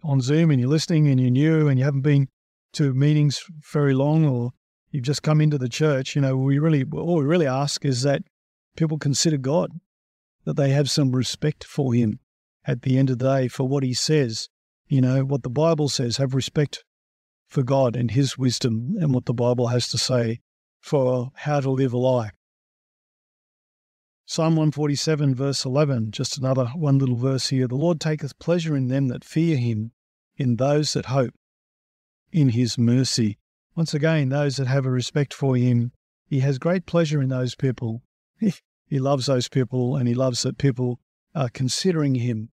on 0.04 0.22
Zoom 0.22 0.52
and 0.52 0.60
you're 0.60 0.70
listening 0.70 1.08
and 1.08 1.20
you're 1.20 1.30
new 1.30 1.68
and 1.68 1.78
you 1.78 1.86
haven't 1.86 2.02
been 2.02 2.30
to 2.74 2.94
meetings 2.94 3.44
very 3.72 3.94
long 3.94 4.26
or 4.26 4.52
you've 4.92 5.04
just 5.04 5.24
come 5.24 5.42
into 5.42 5.58
the 5.58 5.70
church, 5.70 6.16
you 6.16 6.22
know, 6.22 6.38
we 6.38 6.58
really 6.58 6.86
all 6.94 7.18
we 7.18 7.26
really 7.26 7.48
ask 7.48 7.84
is 7.86 8.04
that 8.04 8.24
people 8.76 8.98
consider 8.98 9.38
God, 9.38 9.72
that 10.46 10.56
they 10.56 10.70
have 10.70 10.90
some 10.90 11.12
respect 11.12 11.64
for 11.64 11.94
Him 11.94 12.20
at 12.66 12.84
the 12.84 12.98
end 12.98 13.10
of 13.10 13.20
the 13.20 13.26
day 13.26 13.48
for 13.48 13.68
what 13.68 13.84
He 13.84 13.94
says. 13.94 14.48
You 14.88 15.02
know, 15.02 15.24
what 15.24 15.44
the 15.44 15.50
Bible 15.50 15.88
says, 15.88 16.18
have 16.18 16.34
respect 16.34 16.84
for 17.48 17.64
God 17.64 17.96
and 17.96 18.12
His 18.12 18.38
wisdom 18.38 18.96
and 19.00 19.14
what 19.14 19.26
the 19.26 19.34
Bible 19.34 19.68
has 19.68 19.88
to 19.90 19.98
say 19.98 20.40
for 20.80 21.32
how 21.36 21.60
to 21.60 21.70
live 21.70 21.94
a 21.94 21.98
life. 21.98 22.32
Psalm 24.32 24.56
147, 24.56 25.36
verse 25.36 25.66
11, 25.66 26.10
just 26.12 26.38
another 26.38 26.68
one 26.68 26.98
little 26.98 27.18
verse 27.18 27.50
here. 27.50 27.68
The 27.68 27.76
Lord 27.76 28.00
taketh 28.00 28.40
pleasure 28.40 28.78
in 28.78 28.88
them 28.88 29.10
that 29.10 29.26
fear 29.26 29.58
him, 29.58 29.92
in 30.38 30.56
those 30.56 30.94
that 30.94 31.08
hope 31.08 31.34
in 32.32 32.48
his 32.48 32.78
mercy. 32.78 33.38
Once 33.76 33.94
again, 33.94 34.30
those 34.30 34.56
that 34.56 34.68
have 34.68 34.86
a 34.86 34.90
respect 34.90 35.34
for 35.34 35.58
him, 35.58 35.92
he 36.26 36.40
has 36.40 36.60
great 36.60 36.86
pleasure 36.86 37.22
in 37.22 37.28
those 37.28 37.56
people. 37.56 38.04
He 38.88 39.00
loves 39.00 39.26
those 39.26 39.50
people 39.50 39.98
and 39.98 40.08
he 40.08 40.14
loves 40.14 40.44
that 40.44 40.58
people 40.58 41.02
are 41.36 41.50
considering 41.50 42.16
him 42.16 42.52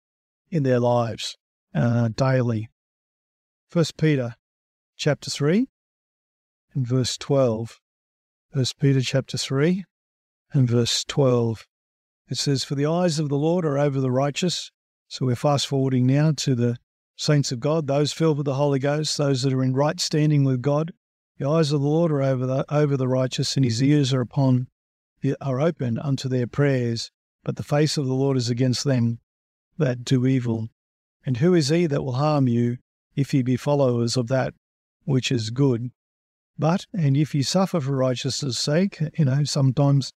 in 0.51 0.62
their 0.62 0.80
lives 0.80 1.38
uh, 1.74 2.10
daily. 2.10 2.70
First 3.68 3.98
Peter 3.98 4.36
chapter 4.96 5.32
3 5.32 5.68
and 6.75 6.86
verse 6.86 7.18
12. 7.18 7.80
First 8.53 8.77
Peter 8.77 9.01
chapter 9.01 9.39
3 9.39 9.86
and 10.54 10.68
verse 10.68 11.04
12. 11.08 11.66
It 12.30 12.38
says, 12.38 12.64
For 12.64 12.76
the 12.76 12.86
eyes 12.86 13.20
of 13.20 13.30
the 13.30 13.36
Lord 13.36 13.66
are 13.66 13.78
over 13.78 14.00
the 14.00 14.12
righteous. 14.12 14.72
So 15.08 15.26
we're 15.26 15.36
fast 15.36 15.68
forwarding 15.68 16.08
now 16.08 16.32
to 16.38 16.56
the 16.56 16.78
saints 17.16 17.52
of 17.52 17.60
God, 17.60 17.88
those 17.88 18.14
filled 18.14 18.38
with 18.38 18.46
the 18.46 18.56
Holy 18.56 18.80
Ghost, 18.80 19.18
those 19.18 19.44
that 19.44 19.54
are 19.54 19.64
in 19.64 19.74
right 19.74 20.00
standing 20.00 20.44
with 20.44 20.62
God. 20.62 20.94
The 21.38 21.48
eyes 21.48 21.72
of 21.72 21.82
the 21.82 21.88
Lord 21.88 22.12
are 22.12 22.22
over 22.22 22.46
the, 22.46 22.66
over 22.74 22.96
the 22.96 23.08
righteous, 23.08 23.56
and 23.56 23.66
his 23.66 23.82
ears 23.82 24.14
are 24.14 24.22
upon 24.22 24.68
are 25.40 25.62
open 25.62 25.98
unto 25.98 26.28
their 26.28 26.48
prayers, 26.48 27.12
but 27.44 27.56
the 27.56 27.64
face 27.64 27.98
of 27.98 28.06
the 28.06 28.14
Lord 28.14 28.36
is 28.36 28.50
against 28.50 28.84
them 28.84 29.20
that 29.78 30.04
do 30.04 30.26
evil. 30.26 30.70
And 31.26 31.38
who 31.38 31.54
is 31.54 31.70
he 31.70 31.86
that 31.88 32.04
will 32.04 32.14
harm 32.14 32.48
you 32.48 32.78
if 33.16 33.34
ye 33.34 33.42
be 33.42 33.56
followers 33.56 34.18
of 34.18 34.28
that 34.28 34.54
which 35.06 35.32
is 35.32 35.50
good? 35.50 35.92
But, 36.58 36.86
and 36.94 37.16
if 37.16 37.34
ye 37.34 37.42
suffer 37.42 37.80
for 37.80 37.96
righteousness' 37.96 38.60
sake, 38.60 39.00
you 39.18 39.26
know, 39.26 39.44
sometimes, 39.44 40.12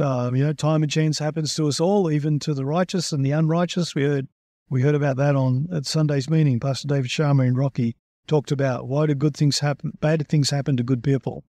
uh, 0.00 0.30
you 0.34 0.44
know, 0.44 0.52
time 0.52 0.82
and 0.82 0.90
chance 0.90 1.18
happens 1.18 1.54
to 1.54 1.68
us 1.68 1.80
all, 1.80 2.10
even 2.10 2.38
to 2.40 2.54
the 2.54 2.64
righteous 2.64 3.12
and 3.12 3.24
the 3.24 3.32
unrighteous. 3.32 3.94
We 3.94 4.04
heard, 4.04 4.28
we 4.68 4.82
heard 4.82 4.94
about 4.94 5.16
that 5.16 5.36
on 5.36 5.68
at 5.72 5.86
Sunday's 5.86 6.30
meeting. 6.30 6.60
Pastor 6.60 6.88
David 6.88 7.10
Sharma 7.10 7.46
and 7.46 7.56
Rocky 7.56 7.96
talked 8.26 8.52
about 8.52 8.86
why 8.86 9.06
do 9.06 9.14
good 9.14 9.36
things 9.36 9.58
happen, 9.58 9.92
bad 10.00 10.26
things 10.28 10.50
happen 10.50 10.76
to 10.76 10.82
good 10.82 11.02
people, 11.02 11.44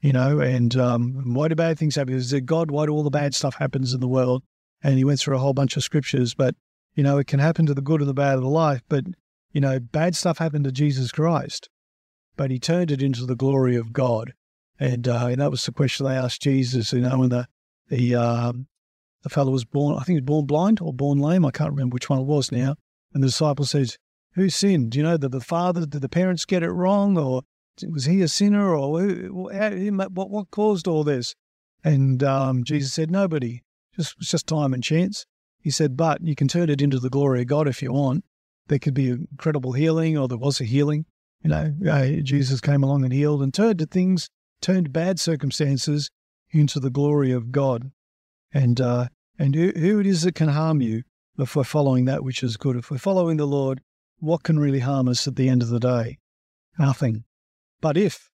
you 0.00 0.12
know, 0.12 0.40
and 0.40 0.76
um, 0.76 1.34
why 1.34 1.48
do 1.48 1.54
bad 1.54 1.78
things 1.78 1.96
happen? 1.96 2.14
Is 2.14 2.32
it 2.32 2.46
God? 2.46 2.70
Why 2.70 2.86
do 2.86 2.92
all 2.92 3.02
the 3.02 3.10
bad 3.10 3.34
stuff 3.34 3.56
happens 3.56 3.92
in 3.92 4.00
the 4.00 4.08
world? 4.08 4.42
And 4.82 4.96
he 4.96 5.04
went 5.04 5.20
through 5.20 5.36
a 5.36 5.40
whole 5.40 5.52
bunch 5.52 5.76
of 5.76 5.84
scriptures, 5.84 6.34
but 6.34 6.54
you 6.94 7.02
know, 7.02 7.18
it 7.18 7.26
can 7.26 7.38
happen 7.38 7.66
to 7.66 7.74
the 7.74 7.82
good 7.82 8.00
and 8.00 8.08
the 8.08 8.14
bad 8.14 8.34
of 8.34 8.42
the 8.42 8.48
life. 8.48 8.82
But 8.88 9.04
you 9.52 9.60
know, 9.60 9.78
bad 9.78 10.16
stuff 10.16 10.38
happened 10.38 10.64
to 10.64 10.72
Jesus 10.72 11.12
Christ, 11.12 11.68
but 12.36 12.50
he 12.50 12.58
turned 12.58 12.90
it 12.90 13.02
into 13.02 13.26
the 13.26 13.36
glory 13.36 13.76
of 13.76 13.92
God, 13.92 14.32
and, 14.80 15.06
uh, 15.06 15.26
and 15.26 15.40
that 15.40 15.50
was 15.50 15.64
the 15.64 15.72
question 15.72 16.06
they 16.06 16.16
asked 16.16 16.42
Jesus. 16.42 16.92
You 16.92 17.02
know, 17.02 17.18
when 17.18 17.28
the 17.28 17.46
the 17.92 18.14
um, 18.14 18.66
the 19.22 19.28
fellow 19.28 19.52
was 19.52 19.64
born, 19.64 19.94
I 19.94 19.98
think 19.98 20.16
he 20.16 20.20
was 20.20 20.26
born 20.26 20.46
blind 20.46 20.80
or 20.80 20.92
born 20.92 21.18
lame. 21.18 21.44
I 21.44 21.50
can't 21.50 21.70
remember 21.70 21.94
which 21.94 22.08
one 22.08 22.18
it 22.18 22.24
was 22.24 22.50
now. 22.50 22.74
And 23.12 23.22
the 23.22 23.28
disciple 23.28 23.66
says, 23.66 23.98
who 24.34 24.48
sinned? 24.48 24.92
Do 24.92 24.98
you 24.98 25.04
know, 25.04 25.16
did 25.16 25.30
the 25.30 25.40
father, 25.40 25.86
did 25.86 26.00
the 26.00 26.08
parents 26.08 26.44
get 26.44 26.62
it 26.62 26.70
wrong? 26.70 27.18
Or 27.18 27.42
was 27.86 28.06
he 28.06 28.22
a 28.22 28.28
sinner? 28.28 28.74
Or 28.74 28.90
what, 29.30 30.30
what 30.30 30.50
caused 30.50 30.88
all 30.88 31.04
this? 31.04 31.34
And 31.84 32.22
um, 32.24 32.64
Jesus 32.64 32.92
said, 32.92 33.10
nobody. 33.10 33.62
Just, 33.94 34.16
it's 34.18 34.30
just 34.30 34.46
time 34.46 34.72
and 34.72 34.82
chance. 34.82 35.26
He 35.60 35.70
said, 35.70 35.96
but 35.96 36.20
you 36.22 36.34
can 36.34 36.48
turn 36.48 36.70
it 36.70 36.80
into 36.80 36.98
the 36.98 37.10
glory 37.10 37.42
of 37.42 37.46
God 37.46 37.68
if 37.68 37.82
you 37.82 37.92
want. 37.92 38.24
There 38.68 38.78
could 38.78 38.94
be 38.94 39.10
incredible 39.10 39.72
healing, 39.72 40.16
or 40.16 40.26
there 40.26 40.38
was 40.38 40.60
a 40.60 40.64
healing. 40.64 41.04
You 41.44 41.50
know, 41.50 42.20
Jesus 42.22 42.60
came 42.60 42.82
along 42.82 43.04
and 43.04 43.12
healed 43.12 43.42
and 43.42 43.52
turned 43.52 43.88
things, 43.90 44.30
turned 44.60 44.92
bad 44.92 45.20
circumstances 45.20 46.10
into 46.52 46.78
the 46.78 46.90
glory 46.90 47.32
of 47.32 47.50
God. 47.50 47.90
And 48.52 48.80
uh, 48.80 49.08
and 49.38 49.54
who, 49.54 49.72
who 49.74 49.98
it 50.00 50.06
is 50.06 50.22
that 50.22 50.34
can 50.34 50.48
harm 50.48 50.80
you 50.80 51.02
if 51.38 51.56
we're 51.56 51.64
following 51.64 52.04
that 52.04 52.22
which 52.22 52.42
is 52.42 52.56
good? 52.56 52.76
If 52.76 52.90
we're 52.90 52.98
following 52.98 53.38
the 53.38 53.46
Lord, 53.46 53.80
what 54.18 54.42
can 54.42 54.58
really 54.58 54.80
harm 54.80 55.08
us 55.08 55.26
at 55.26 55.36
the 55.36 55.48
end 55.48 55.62
of 55.62 55.68
the 55.68 55.80
day? 55.80 56.18
Nothing. 56.78 57.24
But 57.80 57.96
if, 57.96 58.30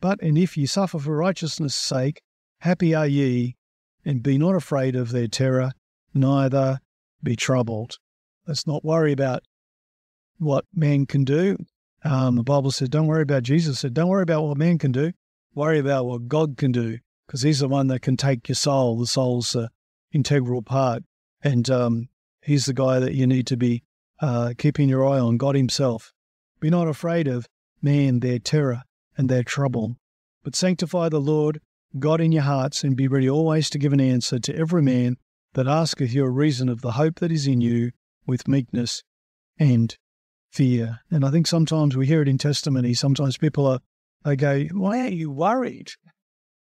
but 0.00 0.20
and 0.22 0.36
if 0.36 0.56
ye 0.56 0.66
suffer 0.66 0.98
for 0.98 1.16
righteousness' 1.16 1.74
sake, 1.74 2.20
happy 2.58 2.94
are 2.94 3.06
ye, 3.06 3.56
and 4.04 4.22
be 4.22 4.36
not 4.36 4.54
afraid 4.54 4.96
of 4.96 5.12
their 5.12 5.28
terror, 5.28 5.72
neither 6.12 6.80
be 7.22 7.36
troubled. 7.36 7.98
Let's 8.46 8.66
not 8.66 8.84
worry 8.84 9.12
about 9.12 9.42
what 10.38 10.64
man 10.74 11.06
can 11.06 11.24
do. 11.24 11.56
Um, 12.04 12.36
the 12.36 12.42
Bible 12.42 12.70
says, 12.70 12.88
don't 12.88 13.06
worry 13.06 13.22
about 13.22 13.42
Jesus 13.42 13.78
said, 13.78 13.94
don't 13.94 14.08
worry 14.08 14.22
about 14.22 14.42
what 14.42 14.56
man 14.56 14.78
can 14.78 14.92
do. 14.92 15.12
Worry 15.54 15.78
about 15.78 16.06
what 16.06 16.28
God 16.28 16.56
can 16.56 16.72
do, 16.72 16.98
because 17.30 17.42
He's 17.42 17.60
the 17.60 17.68
one 17.68 17.86
that 17.86 18.02
can 18.02 18.16
take 18.16 18.48
your 18.48 18.56
soul. 18.56 18.98
The 18.98 19.06
soul's 19.06 19.56
integral 20.10 20.62
part, 20.62 21.04
and 21.42 21.70
um, 21.70 22.08
He's 22.42 22.66
the 22.66 22.72
guy 22.72 22.98
that 22.98 23.14
you 23.14 23.24
need 23.24 23.46
to 23.46 23.56
be 23.56 23.84
uh, 24.18 24.54
keeping 24.58 24.88
your 24.88 25.06
eye 25.06 25.20
on 25.20 25.36
God 25.36 25.54
Himself. 25.54 26.12
Be 26.58 26.70
not 26.70 26.88
afraid 26.88 27.28
of 27.28 27.46
man, 27.80 28.18
their 28.18 28.40
terror, 28.40 28.82
and 29.16 29.28
their 29.28 29.44
trouble, 29.44 29.94
but 30.42 30.56
sanctify 30.56 31.08
the 31.08 31.20
Lord 31.20 31.60
God 32.00 32.20
in 32.20 32.32
your 32.32 32.42
hearts, 32.42 32.82
and 32.82 32.96
be 32.96 33.06
ready 33.06 33.30
always 33.30 33.70
to 33.70 33.78
give 33.78 33.92
an 33.92 34.00
answer 34.00 34.40
to 34.40 34.56
every 34.56 34.82
man 34.82 35.16
that 35.52 35.68
asketh 35.68 36.12
you 36.12 36.24
a 36.24 36.30
reason 36.30 36.68
of 36.68 36.80
the 36.80 36.92
hope 36.92 37.20
that 37.20 37.30
is 37.30 37.46
in 37.46 37.60
you 37.60 37.92
with 38.26 38.48
meekness 38.48 39.04
and 39.56 39.96
fear. 40.50 40.98
And 41.12 41.24
I 41.24 41.30
think 41.30 41.46
sometimes 41.46 41.96
we 41.96 42.08
hear 42.08 42.22
it 42.22 42.28
in 42.28 42.38
testimony. 42.38 42.92
Sometimes 42.92 43.38
people 43.38 43.68
are 43.68 43.78
they 44.24 44.34
go, 44.34 44.64
Why 44.72 45.02
are 45.02 45.10
you 45.10 45.30
worried? 45.30 45.92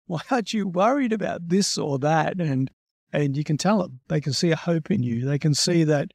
Why 0.09 0.21
aren't 0.31 0.53
you 0.53 0.67
worried 0.67 1.13
about 1.13 1.49
this 1.49 1.77
or 1.77 1.99
that? 1.99 2.41
And 2.41 2.71
and 3.13 3.37
you 3.37 3.43
can 3.43 3.57
tell 3.57 3.77
them. 3.77 3.99
They 4.07 4.19
can 4.19 4.33
see 4.33 4.49
a 4.49 4.55
hope 4.55 4.89
in 4.89 5.03
you. 5.03 5.23
They 5.23 5.37
can 5.37 5.53
see 5.53 5.83
that 5.83 6.11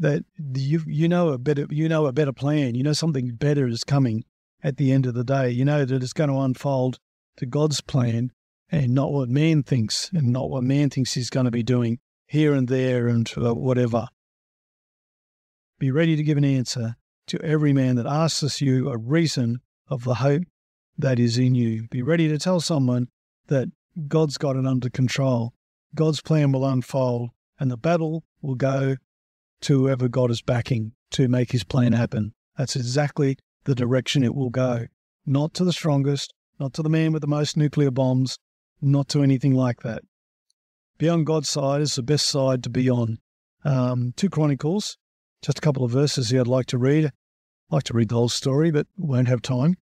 that 0.00 0.24
you 0.56 0.82
you 0.88 1.08
know 1.08 1.28
a 1.28 1.38
better 1.38 1.64
you 1.70 1.88
know 1.88 2.06
a 2.06 2.12
better 2.12 2.32
plan. 2.32 2.74
You 2.74 2.82
know 2.82 2.92
something 2.92 3.36
better 3.36 3.68
is 3.68 3.84
coming 3.84 4.24
at 4.60 4.76
the 4.76 4.90
end 4.90 5.06
of 5.06 5.14
the 5.14 5.22
day. 5.22 5.50
You 5.50 5.64
know 5.64 5.84
that 5.84 6.02
it's 6.02 6.12
going 6.12 6.30
to 6.30 6.40
unfold 6.40 6.98
to 7.36 7.46
God's 7.46 7.80
plan 7.80 8.32
and 8.70 8.92
not 8.92 9.12
what 9.12 9.28
man 9.28 9.62
thinks 9.62 10.10
and 10.12 10.32
not 10.32 10.50
what 10.50 10.64
man 10.64 10.90
thinks 10.90 11.14
he's 11.14 11.30
going 11.30 11.46
to 11.46 11.52
be 11.52 11.62
doing 11.62 12.00
here 12.26 12.54
and 12.54 12.66
there 12.66 13.06
and 13.06 13.32
uh, 13.36 13.54
whatever. 13.54 14.08
Be 15.78 15.92
ready 15.92 16.16
to 16.16 16.24
give 16.24 16.38
an 16.38 16.44
answer 16.44 16.96
to 17.28 17.40
every 17.42 17.72
man 17.72 17.94
that 17.94 18.06
asks 18.06 18.60
you 18.60 18.90
a 18.90 18.98
reason 18.98 19.60
of 19.86 20.02
the 20.02 20.14
hope 20.14 20.42
that 20.98 21.20
is 21.20 21.38
in 21.38 21.54
you. 21.54 21.86
Be 21.88 22.02
ready 22.02 22.26
to 22.26 22.38
tell 22.38 22.60
someone 22.60 23.06
that 23.48 23.68
God's 24.06 24.38
got 24.38 24.56
it 24.56 24.66
under 24.66 24.88
control. 24.88 25.52
God's 25.94 26.20
plan 26.20 26.52
will 26.52 26.66
unfold 26.66 27.30
and 27.58 27.70
the 27.70 27.76
battle 27.76 28.24
will 28.40 28.54
go 28.54 28.96
to 29.62 29.78
whoever 29.78 30.08
God 30.08 30.30
is 30.30 30.42
backing 30.42 30.92
to 31.10 31.28
make 31.28 31.52
his 31.52 31.64
plan 31.64 31.92
happen. 31.92 32.32
That's 32.56 32.76
exactly 32.76 33.38
the 33.64 33.74
direction 33.74 34.22
it 34.22 34.34
will 34.34 34.50
go. 34.50 34.86
Not 35.26 35.54
to 35.54 35.64
the 35.64 35.72
strongest, 35.72 36.32
not 36.60 36.72
to 36.74 36.82
the 36.82 36.88
man 36.88 37.12
with 37.12 37.22
the 37.22 37.28
most 37.28 37.56
nuclear 37.56 37.90
bombs, 37.90 38.38
not 38.80 39.08
to 39.08 39.22
anything 39.22 39.54
like 39.54 39.80
that. 39.82 40.02
Be 40.98 41.08
on 41.08 41.24
God's 41.24 41.48
side 41.48 41.80
is 41.80 41.94
the 41.94 42.02
best 42.02 42.26
side 42.26 42.62
to 42.64 42.70
be 42.70 42.90
on. 42.90 43.18
Um, 43.64 44.12
two 44.16 44.28
Chronicles, 44.28 44.96
just 45.42 45.58
a 45.58 45.60
couple 45.60 45.84
of 45.84 45.90
verses 45.90 46.30
here 46.30 46.40
I'd 46.40 46.46
like 46.46 46.66
to 46.66 46.78
read. 46.78 47.06
I'd 47.06 47.12
like 47.70 47.84
to 47.84 47.94
read 47.94 48.08
the 48.08 48.16
whole 48.16 48.28
story, 48.28 48.70
but 48.70 48.86
won't 48.96 49.28
have 49.28 49.42
time. 49.42 49.76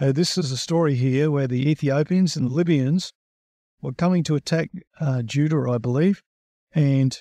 Uh, 0.00 0.12
this 0.12 0.38
is 0.38 0.52
a 0.52 0.56
story 0.56 0.94
here 0.94 1.28
where 1.28 1.48
the 1.48 1.68
Ethiopians 1.68 2.36
and 2.36 2.48
the 2.48 2.54
Libyans 2.54 3.12
were 3.82 3.92
coming 3.92 4.22
to 4.24 4.36
attack 4.36 4.70
uh, 5.00 5.22
Judah, 5.22 5.70
I 5.70 5.78
believe, 5.78 6.22
and 6.72 7.20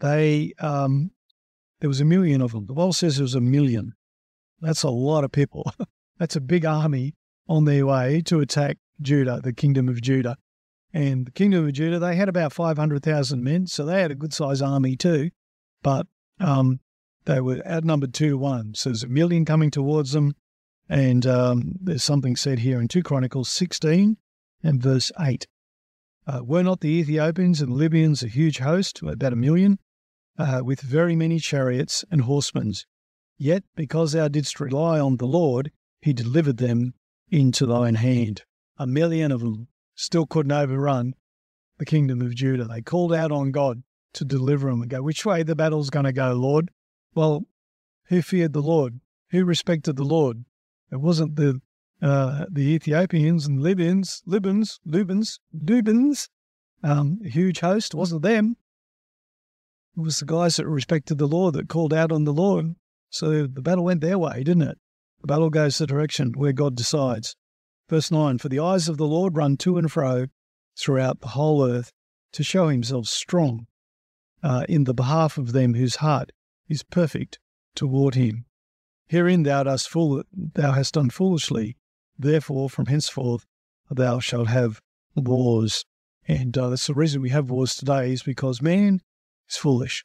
they 0.00 0.52
um, 0.58 1.12
there 1.80 1.88
was 1.88 2.00
a 2.00 2.04
million 2.04 2.40
of 2.40 2.52
them. 2.52 2.66
The 2.66 2.74
Bible 2.74 2.92
says 2.92 3.16
there 3.16 3.22
was 3.22 3.36
a 3.36 3.40
million. 3.40 3.92
That's 4.60 4.82
a 4.82 4.90
lot 4.90 5.22
of 5.22 5.30
people. 5.30 5.72
That's 6.18 6.34
a 6.34 6.40
big 6.40 6.64
army 6.64 7.14
on 7.48 7.64
their 7.64 7.86
way 7.86 8.22
to 8.22 8.40
attack 8.40 8.78
Judah, 9.00 9.40
the 9.42 9.52
kingdom 9.52 9.88
of 9.88 10.02
Judah. 10.02 10.36
And 10.92 11.26
the 11.26 11.30
kingdom 11.30 11.66
of 11.66 11.72
Judah, 11.72 12.00
they 12.00 12.16
had 12.16 12.28
about 12.28 12.52
500,000 12.52 13.44
men, 13.44 13.66
so 13.68 13.84
they 13.84 14.02
had 14.02 14.10
a 14.10 14.16
good 14.16 14.32
sized 14.32 14.62
army 14.62 14.96
too. 14.96 15.30
But 15.82 16.08
um, 16.40 16.80
they 17.26 17.40
were 17.40 17.64
outnumbered 17.64 18.14
two 18.14 18.30
to 18.30 18.38
one. 18.38 18.74
So 18.74 18.88
there's 18.88 19.04
a 19.04 19.08
million 19.08 19.44
coming 19.44 19.70
towards 19.70 20.12
them. 20.12 20.34
And 20.88 21.26
um, 21.26 21.76
there's 21.80 22.02
something 22.02 22.36
said 22.36 22.60
here 22.60 22.80
in 22.80 22.88
2 22.88 23.02
Chronicles 23.02 23.48
16 23.50 24.16
and 24.62 24.82
verse 24.82 25.12
8. 25.20 25.46
Uh, 26.26 26.40
were 26.44 26.62
not 26.62 26.80
the 26.80 26.88
Ethiopians 26.88 27.60
and 27.60 27.72
Libyans 27.72 28.22
a 28.22 28.28
huge 28.28 28.58
host, 28.58 29.00
about 29.02 29.32
a 29.32 29.36
million, 29.36 29.78
uh, 30.38 30.60
with 30.64 30.80
very 30.80 31.16
many 31.16 31.38
chariots 31.38 32.04
and 32.10 32.22
horsemen? 32.22 32.74
Yet, 33.38 33.64
because 33.76 34.12
thou 34.12 34.28
didst 34.28 34.60
rely 34.60 34.98
on 34.98 35.16
the 35.16 35.26
Lord, 35.26 35.72
he 36.00 36.12
delivered 36.12 36.58
them 36.58 36.94
into 37.30 37.66
thine 37.66 37.96
hand. 37.96 38.42
A 38.78 38.86
million 38.86 39.32
of 39.32 39.40
them 39.40 39.68
still 39.94 40.26
couldn't 40.26 40.52
overrun 40.52 41.14
the 41.78 41.84
kingdom 41.84 42.20
of 42.20 42.34
Judah. 42.34 42.64
They 42.64 42.82
called 42.82 43.12
out 43.12 43.32
on 43.32 43.52
God 43.52 43.82
to 44.14 44.24
deliver 44.24 44.70
them 44.70 44.82
and 44.82 44.90
go, 44.90 45.02
Which 45.02 45.24
way 45.24 45.42
the 45.42 45.56
battle's 45.56 45.90
going 45.90 46.04
to 46.06 46.12
go, 46.12 46.32
Lord? 46.32 46.70
Well, 47.14 47.44
who 48.06 48.22
feared 48.22 48.52
the 48.52 48.62
Lord? 48.62 49.00
Who 49.30 49.44
respected 49.44 49.96
the 49.96 50.04
Lord? 50.04 50.44
It 50.90 51.00
wasn't 51.00 51.36
the 51.36 51.60
uh, 52.00 52.46
the 52.50 52.74
Ethiopians 52.74 53.46
and 53.46 53.60
Libyans, 53.60 54.22
Libyans, 54.24 54.78
Lubans, 54.86 55.40
Lubans, 55.52 56.28
um, 56.84 57.18
a 57.24 57.28
huge 57.28 57.60
host. 57.60 57.92
It 57.92 57.96
wasn't 57.96 58.22
them. 58.22 58.56
It 59.96 60.00
was 60.00 60.20
the 60.20 60.26
guys 60.26 60.56
that 60.56 60.68
respected 60.68 61.18
the 61.18 61.26
law 61.26 61.50
that 61.50 61.68
called 61.68 61.92
out 61.92 62.12
on 62.12 62.22
the 62.22 62.32
Lord. 62.32 62.76
So 63.10 63.48
the 63.48 63.62
battle 63.62 63.84
went 63.84 64.00
their 64.00 64.18
way, 64.18 64.44
didn't 64.44 64.62
it? 64.62 64.78
The 65.22 65.26
battle 65.26 65.50
goes 65.50 65.78
the 65.78 65.86
direction 65.86 66.32
where 66.36 66.52
God 66.52 66.76
decides. 66.76 67.34
Verse 67.88 68.10
9 68.10 68.38
For 68.38 68.48
the 68.48 68.60
eyes 68.60 68.88
of 68.88 68.96
the 68.96 69.06
Lord 69.06 69.36
run 69.36 69.56
to 69.58 69.76
and 69.76 69.90
fro 69.90 70.26
throughout 70.78 71.20
the 71.20 71.28
whole 71.28 71.68
earth 71.68 71.92
to 72.32 72.44
show 72.44 72.68
himself 72.68 73.06
strong 73.06 73.66
uh, 74.42 74.64
in 74.68 74.84
the 74.84 74.94
behalf 74.94 75.38
of 75.38 75.52
them 75.52 75.74
whose 75.74 75.96
heart 75.96 76.30
is 76.68 76.82
perfect 76.82 77.40
toward 77.74 78.14
him. 78.14 78.44
Herein 79.08 79.42
thou, 79.42 79.62
dost 79.62 79.88
fool, 79.88 80.22
thou 80.32 80.72
hast 80.72 80.94
done 80.94 81.10
foolishly, 81.10 81.76
therefore 82.18 82.68
from 82.68 82.86
henceforth 82.86 83.46
thou 83.90 84.18
shalt 84.18 84.48
have 84.48 84.80
wars. 85.16 85.84
And 86.26 86.56
uh, 86.58 86.68
that's 86.70 86.86
the 86.86 86.94
reason 86.94 87.22
we 87.22 87.30
have 87.30 87.50
wars 87.50 87.74
today 87.74 88.12
is 88.12 88.22
because 88.22 88.60
man 88.60 89.00
is 89.48 89.56
foolish. 89.56 90.04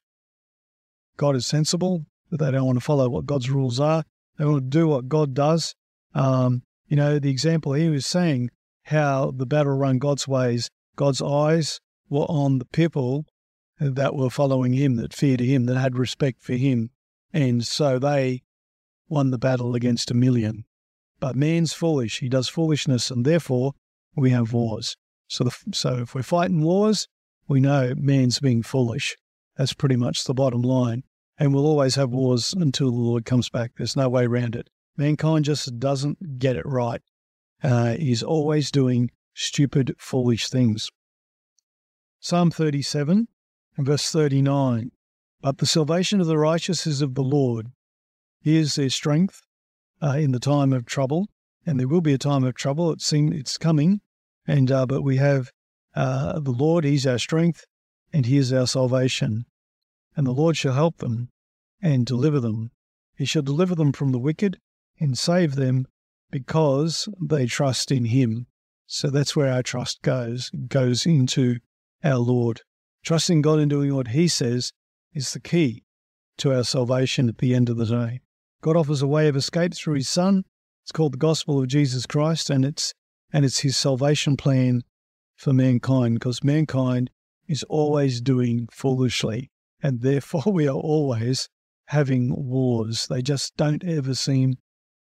God 1.17 1.35
is 1.35 1.45
sensible, 1.45 2.05
but 2.31 2.39
they 2.39 2.51
don't 2.51 2.65
want 2.65 2.77
to 2.77 2.83
follow 2.83 3.09
what 3.09 3.25
God's 3.25 3.49
rules 3.49 3.79
are. 3.79 4.03
They 4.37 4.45
want 4.45 4.71
to 4.71 4.77
do 4.77 4.87
what 4.87 5.09
God 5.09 5.33
does. 5.33 5.75
Um, 6.15 6.63
you 6.87 6.95
know, 6.95 7.19
the 7.19 7.29
example 7.29 7.73
he 7.73 7.89
was 7.89 8.05
saying 8.05 8.51
how 8.83 9.31
the 9.35 9.45
battle 9.45 9.73
run 9.73 9.99
God's 9.99 10.27
ways, 10.27 10.69
God's 10.95 11.21
eyes 11.21 11.81
were 12.09 12.25
on 12.29 12.59
the 12.59 12.65
people 12.65 13.25
that 13.79 14.15
were 14.15 14.29
following 14.29 14.73
him, 14.73 14.95
that 14.95 15.13
feared 15.13 15.39
him, 15.39 15.65
that 15.65 15.77
had 15.77 15.97
respect 15.97 16.41
for 16.41 16.53
him. 16.53 16.91
And 17.33 17.65
so 17.65 17.99
they 17.99 18.43
won 19.13 19.29
the 19.29 19.37
battle 19.37 19.75
against 19.75 20.09
a 20.09 20.15
million. 20.15 20.65
But 21.19 21.35
man's 21.35 21.71
foolish. 21.71 22.19
He 22.19 22.29
does 22.29 22.49
foolishness, 22.49 23.11
and 23.11 23.23
therefore 23.23 23.73
we 24.15 24.31
have 24.31 24.53
wars. 24.53 24.97
So, 25.27 25.43
the, 25.43 25.55
so 25.71 25.99
if 25.99 26.15
we're 26.15 26.23
fighting 26.23 26.63
wars, 26.63 27.07
we 27.47 27.59
know 27.59 27.93
man's 27.95 28.39
being 28.39 28.63
foolish. 28.63 29.15
That's 29.55 29.73
pretty 29.73 29.95
much 29.95 30.23
the 30.23 30.33
bottom 30.33 30.63
line. 30.63 31.03
And 31.37 31.53
we'll 31.53 31.67
always 31.67 31.95
have 31.95 32.09
wars 32.09 32.53
until 32.53 32.91
the 32.91 32.97
Lord 32.97 33.25
comes 33.25 33.49
back. 33.49 33.71
There's 33.77 33.95
no 33.95 34.09
way 34.09 34.25
around 34.25 34.55
it. 34.55 34.69
Mankind 34.97 35.45
just 35.45 35.79
doesn't 35.79 36.39
get 36.39 36.55
it 36.55 36.65
right. 36.65 37.01
Uh, 37.63 37.93
he's 37.93 38.23
always 38.23 38.71
doing 38.71 39.11
stupid, 39.33 39.95
foolish 39.97 40.49
things. 40.49 40.89
Psalm 42.19 42.51
37 42.51 43.27
and 43.77 43.85
verse 43.85 44.09
39. 44.11 44.91
But 45.41 45.57
the 45.57 45.65
salvation 45.65 46.21
of 46.21 46.27
the 46.27 46.37
righteous 46.37 46.87
is 46.87 47.01
of 47.01 47.15
the 47.15 47.23
Lord. 47.23 47.71
He 48.43 48.57
is 48.57 48.75
their 48.75 48.89
strength 48.89 49.41
uh, 50.01 50.17
in 50.17 50.33
the 50.33 50.39
time 50.39 50.73
of 50.73 50.85
trouble, 50.85 51.29
and 51.65 51.79
there 51.79 51.87
will 51.87 52.01
be 52.01 52.11
a 52.11 52.17
time 52.17 52.43
of 52.43 52.55
trouble. 52.55 52.91
It 52.91 53.01
seems 53.01 53.33
it's 53.33 53.57
coming, 53.57 54.01
and 54.45 54.69
uh, 54.69 54.85
but 54.85 55.01
we 55.01 55.15
have 55.15 55.49
uh, 55.95 56.41
the 56.41 56.51
Lord. 56.51 56.83
He's 56.83 57.07
our 57.07 57.17
strength, 57.17 57.65
and 58.11 58.25
He 58.25 58.35
is 58.35 58.51
our 58.51 58.67
salvation. 58.67 59.45
And 60.17 60.27
the 60.27 60.33
Lord 60.33 60.57
shall 60.57 60.73
help 60.73 60.97
them 60.97 61.29
and 61.81 62.05
deliver 62.05 62.41
them. 62.41 62.71
He 63.15 63.23
shall 63.23 63.43
deliver 63.43 63.75
them 63.75 63.93
from 63.93 64.11
the 64.11 64.19
wicked 64.19 64.59
and 64.99 65.17
save 65.17 65.55
them 65.55 65.85
because 66.29 67.07
they 67.21 67.45
trust 67.45 67.93
in 67.93 68.05
Him. 68.05 68.47
So 68.87 69.09
that's 69.09 69.37
where 69.37 69.53
our 69.53 69.63
trust 69.63 70.01
goes, 70.01 70.51
goes 70.67 71.05
into 71.05 71.59
our 72.03 72.17
Lord. 72.17 72.59
Trusting 73.03 73.41
God 73.41 73.59
and 73.59 73.69
doing 73.69 73.95
what 73.95 74.09
He 74.09 74.27
says 74.27 74.73
is 75.13 75.31
the 75.31 75.39
key 75.39 75.85
to 76.39 76.53
our 76.53 76.65
salvation 76.65 77.29
at 77.29 77.37
the 77.37 77.55
end 77.55 77.69
of 77.69 77.77
the 77.77 77.85
day. 77.85 78.19
God 78.63 78.77
offers 78.77 79.01
a 79.01 79.07
way 79.07 79.27
of 79.27 79.35
escape 79.35 79.73
through 79.75 79.95
His 79.95 80.07
Son. 80.07 80.45
It's 80.83 80.93
called 80.93 81.11
the 81.11 81.17
Gospel 81.17 81.59
of 81.59 81.67
Jesus 81.67 82.05
Christ, 82.05 82.49
and 82.49 82.63
it's 82.63 82.93
and 83.33 83.43
it's 83.43 83.59
His 83.59 83.75
salvation 83.75 84.37
plan 84.37 84.83
for 85.35 85.51
mankind, 85.51 86.13
because 86.13 86.45
mankind 86.45 87.09
is 87.45 87.63
always 87.63 88.21
doing 88.21 88.69
foolishly, 88.71 89.51
and 89.81 89.99
therefore 89.99 90.43
we 90.53 90.65
are 90.65 90.77
always 90.77 91.49
having 91.87 92.33
wars. 92.33 93.05
They 93.07 93.21
just 93.21 93.57
don't 93.57 93.83
ever 93.83 94.15
seem 94.15 94.55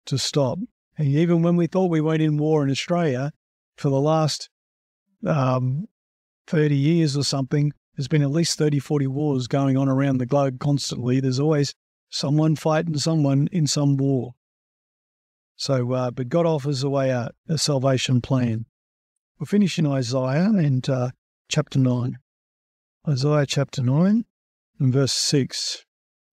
to 0.05 0.19
stop. 0.19 0.59
And 0.99 1.07
even 1.07 1.41
when 1.41 1.55
we 1.55 1.65
thought 1.65 1.89
we 1.89 2.01
weren't 2.01 2.21
in 2.21 2.37
war 2.37 2.63
in 2.63 2.69
Australia 2.69 3.31
for 3.77 3.89
the 3.89 3.99
last 3.99 4.47
um, 5.25 5.87
30 6.45 6.75
years 6.75 7.17
or 7.17 7.23
something, 7.23 7.73
there's 7.97 8.07
been 8.07 8.21
at 8.21 8.29
least 8.29 8.59
30, 8.59 8.77
40 8.77 9.07
wars 9.07 9.47
going 9.47 9.75
on 9.75 9.89
around 9.89 10.19
the 10.19 10.27
globe 10.27 10.59
constantly. 10.59 11.19
There's 11.19 11.39
always 11.39 11.73
someone 12.09 12.55
fighting 12.55 12.97
someone 12.97 13.47
in 13.51 13.67
some 13.67 13.97
war. 13.97 14.33
So, 15.55 15.91
uh, 15.91 16.11
but 16.11 16.29
God 16.29 16.45
offers 16.45 16.83
a 16.83 16.89
way 16.89 17.11
out, 17.11 17.35
a 17.47 17.57
salvation 17.57 18.21
plan. 18.21 18.65
We'll 19.39 19.47
finish 19.47 19.77
in 19.77 19.85
Isaiah 19.85 20.51
and 20.55 20.87
uh, 20.89 21.11
chapter 21.49 21.79
9. 21.79 22.17
Isaiah 23.07 23.45
chapter 23.45 23.83
9 23.83 24.25
and 24.79 24.93
verse 24.93 25.13
6. 25.13 25.85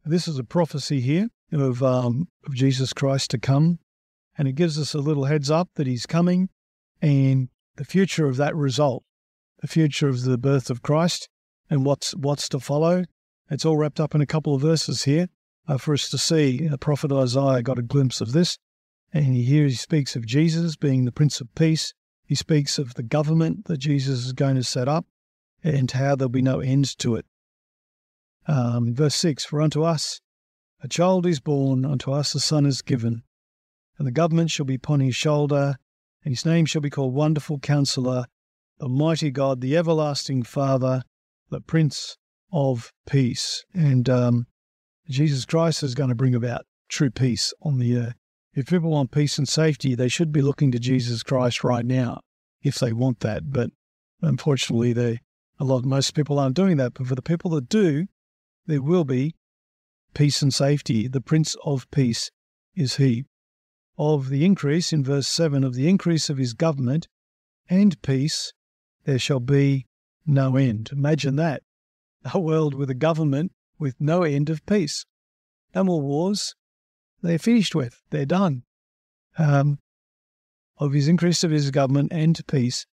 This 0.05 0.29
is 0.29 0.39
a 0.39 0.45
prophecy 0.45 1.01
here 1.01 1.29
of, 1.53 1.83
um, 1.83 2.29
of 2.47 2.55
Jesus 2.55 2.93
Christ 2.93 3.31
to 3.33 3.39
come, 3.39 3.81
and 4.39 4.47
it 4.47 4.53
gives 4.53 4.79
us 4.79 4.95
a 4.95 4.99
little 4.99 5.25
heads 5.25 5.51
up 5.51 5.71
that 5.75 5.87
he's 5.87 6.07
coming 6.07 6.49
and 7.03 7.49
the 7.77 7.85
future 7.85 8.27
of 8.27 8.37
that 8.37 8.55
result, 8.55 9.05
the 9.61 9.69
future 9.69 10.09
of 10.09 10.23
the 10.23 10.39
birth 10.39 10.71
of 10.71 10.83
Christ 10.83 11.29
and 11.69 11.85
what's, 11.85 12.15
what's 12.15 12.49
to 12.51 12.61
follow. 12.61 13.05
It's 13.51 13.65
all 13.65 13.77
wrapped 13.77 14.01
up 14.01 14.15
in 14.15 14.21
a 14.21 14.27
couple 14.27 14.55
of 14.55 14.63
verses 14.63 15.05
here 15.05 15.29
uh, 15.69 15.79
for 15.79 15.95
us 15.95 16.09
to 16.11 16.19
see. 16.19 16.69
The 16.69 16.79
prophet 16.79 17.13
Isaiah 17.13 17.63
got 17.63 17.79
a 17.79 17.83
glimpse 17.83 18.21
of 18.21 18.33
this. 18.33 18.59
And 19.13 19.35
here 19.37 19.65
he 19.65 19.75
speaks 19.75 20.17
of 20.17 20.27
Jesus 20.27 20.77
being 20.77 21.05
the 21.05 21.13
Prince 21.13 21.41
of 21.41 21.55
Peace. 21.55 21.95
He 22.25 22.35
speaks 22.35 22.79
of 22.79 22.95
the 22.95 23.03
government 23.03 23.67
that 23.67 23.79
Jesus 23.79 24.27
is 24.27 24.33
going 24.33 24.57
to 24.57 24.65
set 24.65 24.89
up 24.89 25.07
and 25.63 25.91
how 25.91 26.17
there'll 26.17 26.29
be 26.29 26.43
no 26.43 26.61
end 26.61 26.99
to 26.99 27.15
it. 27.15 27.27
Um, 28.47 28.95
verse 28.95 29.15
6 29.17 29.45
For 29.45 29.61
unto 29.61 29.83
us 29.83 30.21
a 30.83 30.89
child 30.89 31.27
is 31.27 31.41
born, 31.41 31.85
unto 31.85 32.13
us 32.13 32.35
a 32.35 32.41
son 32.41 32.67
is 32.67 32.83
given, 32.83 33.23
and 33.99 34.07
the 34.07 34.13
government 34.13 34.51
shall 34.51 34.67
be 34.67 34.75
upon 34.75 35.01
his 35.01 35.17
shoulder, 35.17 35.77
and 36.25 36.33
his 36.33 36.45
name 36.45 36.67
shall 36.67 36.83
be 36.83 36.91
called 36.91 37.15
Wonderful 37.15 37.59
Counselor, 37.61 38.27
the 38.79 38.89
Mighty 38.89 39.31
God, 39.31 39.61
the 39.61 39.77
Everlasting 39.77 40.43
Father, 40.43 41.03
the 41.51 41.61
Prince 41.61 42.19
of 42.53 42.93
Peace. 43.07 43.65
And 43.73 44.09
um, 44.09 44.47
Jesus 45.09 45.45
Christ 45.45 45.83
is 45.83 45.95
going 45.95 46.09
to 46.09 46.15
bring 46.15 46.35
about 46.35 46.67
true 46.89 47.11
peace 47.11 47.53
on 47.63 47.79
the 47.79 47.97
earth. 47.97 48.15
If 48.55 48.67
people 48.67 48.91
want 48.91 49.11
peace 49.11 49.39
and 49.39 49.49
safety, 49.49 49.95
they 49.95 50.09
should 50.09 50.33
be 50.33 50.43
looking 50.43 50.73
to 50.73 50.79
Jesus 50.79 51.23
Christ 51.23 51.63
right 51.63 51.85
now, 51.85 52.21
if 52.63 52.77
they 52.77 52.93
want 52.93 53.21
that. 53.21 53.53
But 53.53 53.71
unfortunately, 54.23 54.93
they 54.93 55.21
a 55.59 55.65
lot 55.65 55.85
most 55.85 56.15
people 56.15 56.39
aren't 56.39 56.57
doing 56.57 56.77
that. 56.79 56.95
But 56.95 57.07
for 57.07 57.15
the 57.15 57.23
people 57.23 57.51
that 57.53 57.69
do, 57.69 58.07
there 58.67 58.83
will 58.83 59.05
be 59.05 59.35
peace 60.15 60.43
and 60.43 60.53
safety. 60.53 61.09
The 61.09 61.21
Prince 61.21 61.57
of 61.65 61.91
Peace 61.91 62.31
is 62.75 62.97
He. 62.97 63.25
Of 63.99 64.29
the 64.29 64.45
increase 64.45 64.93
in 64.93 65.05
verse 65.05 65.29
seven 65.29 65.65
of 65.65 65.75
the 65.75 65.89
increase 65.89 66.29
of 66.29 66.39
His 66.39 66.53
government 66.53 67.09
and 67.69 68.01
peace, 68.03 68.53
there 69.05 69.19
shall 69.19 69.41
be 69.41 69.87
no 70.27 70.57
end. 70.57 70.91
Imagine 70.93 71.37
that 71.37 71.63
a 72.35 72.41
world 72.41 72.75
with 72.75 72.91
a 72.91 72.95
government 72.95 73.53
with 73.79 73.95
no 74.01 74.23
end 74.23 74.51
of 74.51 74.65
peace. 74.67 75.05
No 75.75 75.85
more 75.85 76.01
wars. 76.01 76.55
They're 77.23 77.39
finished 77.39 77.75
with. 77.75 78.03
They're 78.11 78.27
done. 78.27 78.63
Um, 79.39 79.79
of 80.79 80.93
his 80.93 81.09
increase 81.09 81.45
of 81.45 81.51
his 81.51 81.71
government 81.71 82.13
and 82.13 82.41
peace, 82.47 82.87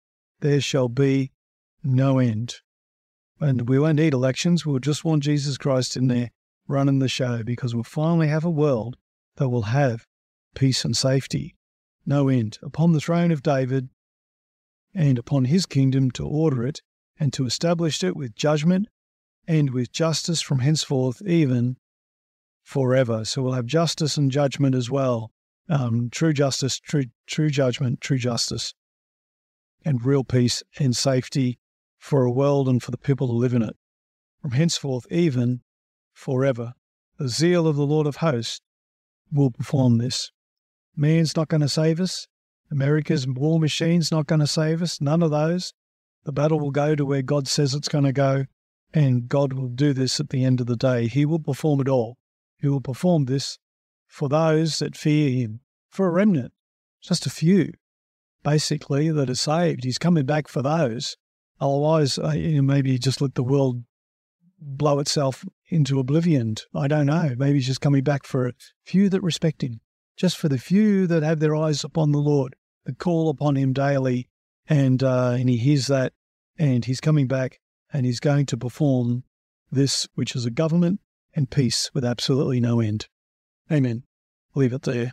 there 0.41 0.61
shall 0.61 0.89
be 0.89 1.33
no 1.83 2.19
end. 2.19 2.57
And 3.41 3.69
we 3.69 3.79
won't 3.79 3.97
need 3.97 4.13
elections. 4.13 4.67
We'll 4.67 4.79
just 4.79 5.05
want 5.05 5.23
Jesus 5.23 5.57
Christ 5.57 5.97
in 5.97 6.09
there 6.09 6.31
running 6.69 6.99
the 6.99 7.09
show 7.09 7.43
because 7.43 7.75
we'll 7.75 7.85
finally 7.85 8.29
have 8.29 8.45
a 8.45 8.51
world 8.51 8.97
that 9.37 9.49
will 9.49 9.63
have 9.63 10.07
peace 10.55 10.85
and 10.85 10.97
safety. 10.97 11.57
No 12.05 12.29
end. 12.29 12.59
Upon 12.63 12.93
the 12.93 13.01
throne 13.01 13.31
of 13.31 13.43
David 13.43 13.89
and 14.95 15.19
upon 15.19 15.47
his 15.47 15.67
kingdom 15.67 16.11
to 16.13 16.27
order 16.27 16.67
it 16.67 16.83
and 17.19 17.33
to 17.33 17.47
establish 17.47 18.03
it 18.03 18.17
with 18.17 18.35
judgment 18.35 18.89
and 19.51 19.71
with 19.71 19.91
justice 19.91 20.41
from 20.41 20.61
henceforth, 20.61 21.21
even 21.27 21.77
forever. 22.63 23.25
So 23.25 23.43
we'll 23.43 23.55
have 23.55 23.67
justice 23.67 24.17
and 24.17 24.31
judgment 24.31 24.77
as 24.77 24.89
well. 24.89 25.33
Um, 25.69 26.09
true 26.09 26.33
justice, 26.33 26.79
true, 26.79 27.07
true 27.27 27.51
judgment, 27.51 28.01
true 28.01 28.17
justice, 28.17 28.75
and 29.85 30.05
real 30.05 30.23
peace 30.23 30.63
and 30.79 30.97
safety 30.97 31.59
for 31.99 32.25
a 32.25 32.31
world 32.31 32.69
and 32.69 32.81
for 32.81 32.93
the 32.93 32.97
people 32.97 33.27
who 33.27 33.39
live 33.39 33.53
in 33.53 33.63
it. 33.63 33.75
From 34.41 34.53
henceforth, 34.53 35.05
even 35.11 35.63
forever. 36.13 36.75
The 37.19 37.29
zeal 37.29 37.67
of 37.67 37.75
the 37.75 37.85
Lord 37.85 38.07
of 38.07 38.17
hosts 38.17 38.61
will 39.33 39.51
perform 39.51 39.99
this. 39.99 40.31
Man's 40.95 41.35
not 41.35 41.49
going 41.49 41.61
to 41.61 41.69
save 41.69 41.99
us. 41.99 42.29
America's 42.71 43.27
war 43.27 43.59
machine's 43.59 44.13
not 44.13 44.29
going 44.29 44.41
to 44.41 44.47
save 44.47 44.81
us. 44.81 45.01
None 45.01 45.25
of 45.25 45.33
those. 45.33 45.75
The 46.23 46.33
battle 46.33 46.61
will 46.61 46.71
go 46.71 46.95
to 46.95 47.05
where 47.05 47.23
God 47.23 47.49
says 47.49 47.75
it's 47.75 47.89
going 47.89 48.05
to 48.05 48.13
go. 48.13 48.47
And 48.93 49.29
God 49.29 49.53
will 49.53 49.69
do 49.69 49.93
this 49.93 50.19
at 50.19 50.31
the 50.31 50.45
end 50.45 50.61
of 50.61 50.67
the 50.67 50.77
day. 50.77 51.07
He 51.07 51.25
will 51.25 51.39
perform 51.39 51.81
it 51.81 51.89
all. 51.89 52.19
He 52.59 52.69
will 52.69 52.81
perform 52.81 53.27
this 53.27 53.59
for 54.07 54.29
those 54.29 54.81
that 54.81 54.97
fear 54.97 55.31
Him, 55.31 55.61
for 55.89 56.07
a 56.09 56.11
remnant, 56.11 56.53
just 57.01 57.27
a 57.27 57.31
few, 57.31 57.73
basically, 58.43 59.11
that 59.11 59.31
are 59.31 59.35
saved. 59.35 59.85
He's 59.85 59.99
coming 59.99 60.27
back 60.27 60.49
for 60.49 60.63
those. 60.63 61.17
Otherwise, 61.61 62.19
uh, 62.19 62.31
you 62.31 62.57
know, 62.57 62.63
maybe 62.63 62.99
just 62.99 63.21
let 63.21 63.35
the 63.35 63.45
world 63.45 63.85
blow 64.59 64.99
itself 64.99 65.45
into 65.69 66.01
oblivion. 66.01 66.57
I 66.75 66.89
don't 66.89 67.07
know. 67.07 67.35
Maybe 67.37 67.59
he's 67.59 67.67
just 67.67 67.81
coming 67.81 68.03
back 68.03 68.25
for 68.25 68.49
a 68.49 68.53
few 68.85 69.09
that 69.11 69.23
respect 69.23 69.63
Him, 69.63 69.81
just 70.17 70.37
for 70.37 70.49
the 70.49 70.59
few 70.59 71.07
that 71.07 71.23
have 71.23 71.39
their 71.39 71.55
eyes 71.55 71.85
upon 71.85 72.13
the 72.13 72.19
Lord, 72.19 72.57
that 72.85 72.99
call 72.99 73.29
upon 73.29 73.57
Him 73.57 73.73
daily, 73.73 74.29
and 74.69 75.03
uh, 75.03 75.37
and 75.39 75.49
He 75.49 75.57
hears 75.57 75.87
that, 75.87 76.13
and 76.59 76.85
He's 76.85 77.01
coming 77.01 77.27
back 77.27 77.61
and 77.93 78.07
he's 78.07 78.21
going 78.21 78.47
to 78.47 78.57
perform 78.57 79.25
this, 79.71 80.09
which 80.15 80.35
is 80.35 80.45
a 80.45 80.51
government 80.51 81.01
and 81.35 81.51
peace 81.51 81.91
with 81.95 82.05
absolutely 82.05 82.61
no 82.61 82.81
end. 82.81 83.09
Amen. 83.71 84.05
Leave 84.55 84.73
it 84.73 84.83
there. 84.83 85.13